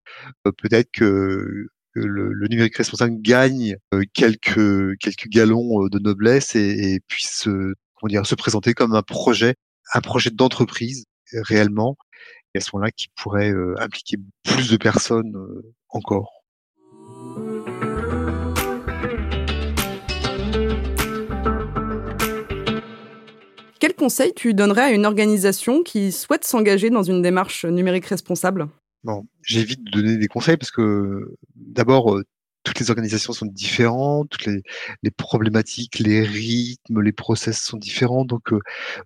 peut-être 0.44 0.90
que 0.92 1.68
que 1.94 2.00
le, 2.00 2.48
numérique 2.48 2.76
responsable 2.76 3.20
gagne 3.20 3.76
euh, 3.94 4.04
quelques 4.12 4.96
quelques 4.98 5.28
galons 5.28 5.84
euh, 5.84 5.88
de 5.88 5.98
noblesse 5.98 6.54
et, 6.54 7.00
puisse 7.08 7.44
comment 7.44 8.08
dire 8.08 8.26
se 8.26 8.34
présenter 8.34 8.74
comme 8.74 8.94
un 8.94 9.02
projet 9.02 9.54
un 9.94 10.00
projet 10.00 10.30
d'entreprise 10.30 11.04
réellement 11.32 11.96
et 12.54 12.58
à 12.58 12.60
ce 12.60 12.70
moment-là 12.74 12.90
qui 12.90 13.08
pourrait 13.16 13.50
euh, 13.50 13.74
impliquer 13.78 14.16
plus 14.44 14.70
de 14.70 14.76
personnes 14.76 15.32
encore. 15.88 16.32
Quel 23.80 23.94
conseil 23.94 24.34
tu 24.34 24.52
donnerais 24.52 24.82
à 24.82 24.90
une 24.90 25.06
organisation 25.06 25.82
qui 25.82 26.12
souhaite 26.12 26.44
s'engager 26.44 26.90
dans 26.90 27.02
une 27.02 27.22
démarche 27.22 27.64
numérique 27.64 28.06
responsable? 28.06 28.68
Bon, 29.04 29.26
j'évite 29.42 29.82
de 29.84 29.90
donner 29.90 30.16
des 30.18 30.28
conseils 30.28 30.56
parce 30.58 30.70
que 30.70 31.34
d'abord, 31.54 32.14
euh, 32.14 32.24
toutes 32.64 32.78
les 32.80 32.90
organisations 32.90 33.32
sont 33.32 33.46
différentes, 33.46 34.28
toutes 34.30 34.44
les, 34.46 34.62
les, 35.02 35.10
problématiques, 35.10 35.98
les 35.98 36.22
rythmes, 36.22 37.00
les 37.00 37.12
process 37.12 37.60
sont 37.62 37.78
différents. 37.78 38.26
Donc, 38.26 38.52
euh, 38.52 38.60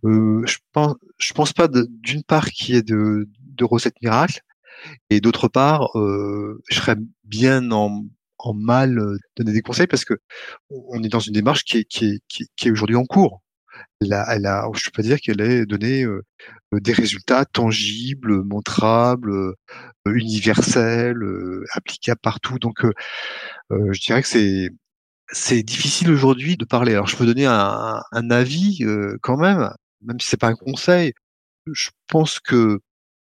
euh 0.05 0.43
je 0.47 0.59
pense, 0.73 0.97
je 1.19 1.33
pense 1.33 1.53
pas 1.53 1.69
d'une 1.69 2.25
part 2.25 2.49
qu'il 2.51 2.75
y 2.75 2.79
ait 2.79 2.83
de, 2.83 3.29
de 3.41 3.65
recettes 3.65 4.01
miracles, 4.03 4.41
et 5.11 5.21
d'autre 5.21 5.49
part, 5.49 5.97
euh, 5.99 6.63
je 6.69 6.77
serais 6.77 6.97
bien 7.25 7.71
en, 7.71 8.05
en 8.39 8.55
mal 8.55 8.97
de 8.97 9.19
donner 9.37 9.53
des 9.53 9.63
conseils 9.63 9.87
parce 9.87 10.05
que 10.05 10.15
on 10.71 11.03
est 11.03 11.09
dans 11.09 11.21
une 11.21 11.35
démarche 11.35 11.65
qui 11.65 11.79
est, 11.79 11.85
qui 11.85 12.07
est, 12.07 12.21
qui 12.57 12.69
est 12.69 12.71
aujourd'hui 12.73 12.97
en 12.97 13.05
cours 13.05 13.44
elle 14.01 14.13
a, 14.13 14.35
elle 14.35 14.47
a, 14.47 14.69
je 14.75 14.91
peux 14.91 15.03
dire 15.03 15.19
qu'elle 15.21 15.41
ait 15.41 15.67
donné 15.67 16.05
euh, 16.05 16.23
des 16.73 16.93
résultats 16.93 17.45
tangibles, 17.45 18.43
montrables, 18.45 19.33
euh, 19.33 19.55
universels, 20.07 21.23
euh, 21.23 21.65
applicables 21.75 22.21
partout. 22.23 22.59
Donc, 22.59 22.85
je 23.71 24.01
dirais 24.01 24.23
que 24.23 24.29
c'est 24.29 24.71
c'est 25.33 25.63
difficile 25.63 26.11
aujourd'hui 26.11 26.57
de 26.57 26.65
parler. 26.67 26.93
Alors, 26.93 27.07
je 27.07 27.17
peux 27.17 27.27
donner 27.27 27.47
un, 27.47 28.01
un 28.13 28.31
avis 28.31 28.85
quand 29.23 29.39
même, 29.39 29.71
même 30.03 30.21
si 30.21 30.29
c'est 30.29 30.37
pas 30.41 30.49
un 30.49 30.55
conseil. 30.55 31.13
Je 31.73 31.91
pense 32.09 32.41
que, 32.41 32.81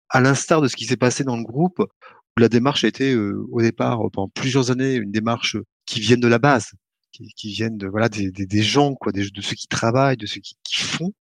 à 0.09 0.21
l'instar 0.21 0.61
de 0.61 0.67
ce 0.67 0.75
qui 0.75 0.85
s'est 0.85 0.97
passé 0.97 1.23
dans 1.23 1.37
le 1.37 1.43
groupe, 1.43 1.79
où 1.79 2.41
la 2.41 2.49
démarche 2.49 2.83
a 2.83 2.87
été 2.87 3.15
au 3.15 3.61
départ 3.61 3.99
pendant 4.11 4.29
plusieurs 4.29 4.71
années 4.71 4.95
une 4.95 5.11
démarche 5.11 5.57
qui 5.85 5.99
vient 6.01 6.17
de 6.17 6.27
la 6.27 6.39
base, 6.39 6.71
qui, 7.13 7.53
viennent 7.53 7.77
de 7.77 7.87
voilà 7.87 8.09
des, 8.09 8.31
des, 8.31 8.63
gens 8.63 8.95
quoi, 8.95 9.11
des, 9.11 9.29
de 9.29 9.41
ceux 9.41 9.55
qui 9.55 9.67
travaillent, 9.67 10.17
de 10.17 10.25
ceux 10.25 10.41
qui, 10.41 10.55
qui 10.63 10.75
font 10.75 11.13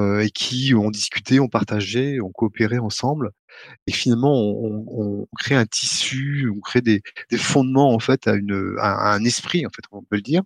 euh, 0.00 0.20
et 0.20 0.30
qui 0.30 0.74
ont 0.74 0.90
discuté, 0.90 1.40
ont 1.40 1.48
partagé, 1.48 2.20
ont 2.20 2.32
coopéré 2.32 2.78
ensemble. 2.78 3.30
Et 3.86 3.92
finalement, 3.92 4.34
on, 4.34 4.84
on, 4.88 5.26
crée 5.38 5.54
un 5.54 5.66
tissu, 5.66 6.50
on 6.54 6.60
crée 6.60 6.80
des, 6.82 7.02
des 7.30 7.38
fondements 7.38 7.94
en 7.94 8.00
fait 8.00 8.26
à, 8.28 8.34
une, 8.34 8.76
à 8.80 9.14
un 9.14 9.24
esprit 9.24 9.66
en 9.66 9.70
fait, 9.70 9.82
on 9.92 10.02
peut 10.02 10.16
le 10.16 10.22
dire. 10.22 10.42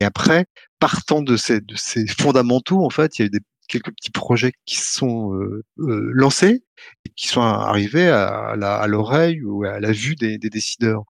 Et 0.00 0.04
après, 0.04 0.46
partant 0.78 1.22
de 1.22 1.36
ces, 1.36 1.60
de 1.60 1.76
ces 1.76 2.06
fondamentaux, 2.06 2.84
en 2.84 2.90
fait, 2.90 3.18
il 3.18 3.22
y 3.22 3.24
a 3.24 3.26
eu 3.26 3.30
des, 3.30 3.40
quelques 3.68 3.92
petits 3.92 4.10
projets 4.10 4.52
qui 4.66 4.76
sont 4.76 5.34
euh, 5.34 5.64
euh, 5.78 6.10
lancés 6.12 6.64
et 7.06 7.10
qui 7.16 7.28
sont 7.28 7.42
arrivés 7.42 8.08
à, 8.08 8.50
à 8.50 8.86
l'oreille 8.86 9.42
ou 9.42 9.64
à 9.64 9.80
la 9.80 9.92
vue 9.92 10.16
des, 10.16 10.38
des 10.38 10.50
décideurs. 10.50 11.04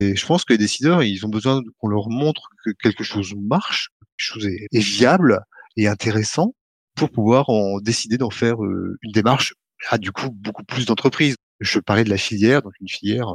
Et 0.00 0.16
je 0.16 0.26
pense 0.26 0.44
que 0.44 0.52
les 0.52 0.58
décideurs, 0.58 1.02
ils 1.02 1.24
ont 1.24 1.28
besoin 1.28 1.62
qu'on 1.78 1.88
leur 1.88 2.08
montre 2.08 2.48
que 2.64 2.70
quelque 2.70 3.04
chose 3.04 3.34
marche, 3.36 3.90
quelque 4.16 4.26
chose 4.26 4.46
est, 4.46 4.78
viable 4.78 5.40
et 5.76 5.88
intéressant 5.88 6.54
pour 6.94 7.10
pouvoir 7.10 7.48
en 7.50 7.80
décider 7.80 8.18
d'en 8.18 8.30
faire 8.30 8.62
euh, 8.64 8.98
une 9.02 9.12
démarche 9.12 9.54
à 9.90 9.98
du 9.98 10.12
coup 10.12 10.30
beaucoup 10.30 10.64
plus 10.64 10.86
d'entreprises. 10.86 11.36
Je 11.60 11.78
parlais 11.78 12.04
de 12.04 12.10
la 12.10 12.16
filière, 12.16 12.62
donc 12.62 12.72
une 12.80 12.88
filière 12.88 13.34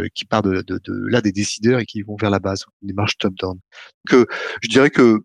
euh, 0.00 0.08
qui 0.14 0.24
part 0.24 0.42
de, 0.42 0.62
de, 0.62 0.80
de, 0.84 1.06
là 1.08 1.20
des 1.20 1.32
décideurs 1.32 1.80
et 1.80 1.86
qui 1.86 2.02
vont 2.02 2.16
vers 2.16 2.30
la 2.30 2.38
base, 2.38 2.64
une 2.82 2.88
démarche 2.88 3.18
top-down. 3.18 3.58
Donc 4.10 4.20
euh, 4.20 4.26
je 4.62 4.68
dirais 4.68 4.90
que 4.90 5.24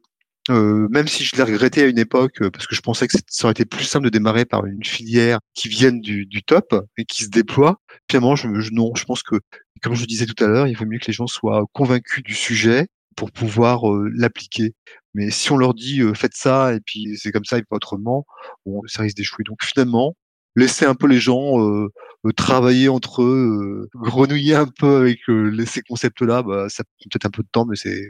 euh, 0.49 0.87
même 0.89 1.07
si 1.07 1.23
je 1.23 1.35
l'ai 1.35 1.43
regretté 1.43 1.83
à 1.83 1.87
une 1.87 1.99
époque, 1.99 2.39
parce 2.51 2.67
que 2.67 2.75
je 2.75 2.81
pensais 2.81 3.07
que 3.07 3.17
ça 3.27 3.45
aurait 3.45 3.51
été 3.51 3.65
plus 3.65 3.83
simple 3.83 4.05
de 4.05 4.09
démarrer 4.09 4.45
par 4.45 4.65
une 4.65 4.83
filière 4.83 5.39
qui 5.53 5.69
vienne 5.69 6.01
du, 6.01 6.25
du 6.25 6.43
top 6.43 6.75
et 6.97 7.05
qui 7.05 7.23
se 7.23 7.29
déploie, 7.29 7.79
finalement, 8.09 8.35
je, 8.35 8.59
je, 8.59 8.71
non, 8.71 8.93
je 8.95 9.05
pense 9.05 9.23
que 9.23 9.35
comme 9.81 9.95
je 9.95 10.05
disais 10.05 10.25
tout 10.25 10.41
à 10.43 10.47
l'heure, 10.47 10.67
il 10.67 10.75
vaut 10.77 10.85
mieux 10.85 10.99
que 10.99 11.07
les 11.07 11.13
gens 11.13 11.27
soient 11.27 11.65
convaincus 11.73 12.23
du 12.23 12.33
sujet 12.33 12.87
pour 13.15 13.31
pouvoir 13.31 13.91
euh, 13.91 14.09
l'appliquer. 14.15 14.73
Mais 15.13 15.31
si 15.31 15.51
on 15.51 15.57
leur 15.57 15.73
dit 15.73 16.01
euh, 16.01 16.13
faites 16.13 16.35
ça 16.35 16.73
et 16.73 16.79
puis 16.79 17.17
c'est 17.17 17.31
comme 17.31 17.45
ça 17.45 17.57
et 17.57 17.63
pas 17.63 17.75
autrement, 17.77 18.25
bon, 18.65 18.81
ça 18.87 19.01
risque 19.03 19.17
d'échouer. 19.17 19.43
Donc 19.45 19.63
finalement, 19.63 20.15
laisser 20.55 20.85
un 20.85 20.95
peu 20.95 21.07
les 21.07 21.19
gens 21.19 21.59
euh, 21.61 21.89
travailler 22.35 22.89
entre 22.89 23.23
eux, 23.23 23.89
grenouiller 23.95 24.55
un 24.55 24.67
peu 24.67 24.97
avec 24.97 25.19
ces 25.65 25.81
concepts-là, 25.81 26.43
bah, 26.43 26.67
ça 26.69 26.83
prend 26.83 27.09
peut-être 27.11 27.25
un 27.25 27.29
peu 27.31 27.43
de 27.43 27.49
temps, 27.51 27.65
mais 27.65 27.75
c'est 27.75 28.03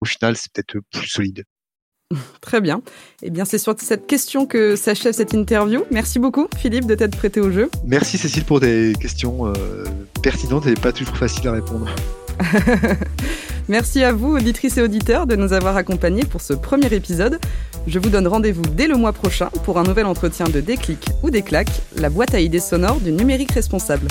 au 0.00 0.04
final 0.04 0.36
c'est 0.36 0.52
peut-être 0.52 0.78
plus 0.92 1.08
solide. 1.08 1.44
Très 2.40 2.60
bien. 2.60 2.82
Eh 3.22 3.30
bien, 3.30 3.44
c'est 3.44 3.58
sur 3.58 3.74
cette 3.78 4.06
question 4.06 4.46
que 4.46 4.76
s'achève 4.76 5.12
cette 5.12 5.32
interview. 5.32 5.84
Merci 5.90 6.18
beaucoup, 6.18 6.48
Philippe, 6.56 6.86
de 6.86 6.94
t'être 6.94 7.16
prêté 7.16 7.40
au 7.40 7.50
jeu. 7.50 7.70
Merci, 7.84 8.18
Cécile, 8.18 8.44
pour 8.44 8.60
des 8.60 8.94
questions 9.00 9.46
euh, 9.46 9.52
pertinentes 10.22 10.66
et 10.66 10.74
pas 10.74 10.92
toujours 10.92 11.16
faciles 11.16 11.46
à 11.48 11.52
répondre. 11.52 11.88
Merci 13.68 14.02
à 14.02 14.12
vous, 14.12 14.36
auditrices 14.36 14.76
et 14.78 14.82
auditeurs, 14.82 15.26
de 15.26 15.36
nous 15.36 15.52
avoir 15.52 15.76
accompagnés 15.76 16.24
pour 16.24 16.40
ce 16.40 16.52
premier 16.52 16.92
épisode. 16.92 17.38
Je 17.86 17.98
vous 17.98 18.10
donne 18.10 18.26
rendez-vous 18.26 18.62
dès 18.62 18.86
le 18.86 18.96
mois 18.96 19.12
prochain 19.12 19.50
pour 19.64 19.78
un 19.78 19.84
nouvel 19.84 20.06
entretien 20.06 20.46
de 20.46 20.60
Déclic 20.60 21.06
ou 21.22 21.30
Déclac, 21.30 21.68
la 21.96 22.10
boîte 22.10 22.34
à 22.34 22.40
idées 22.40 22.60
sonores 22.60 23.00
du 23.00 23.12
numérique 23.12 23.52
responsable. 23.52 24.08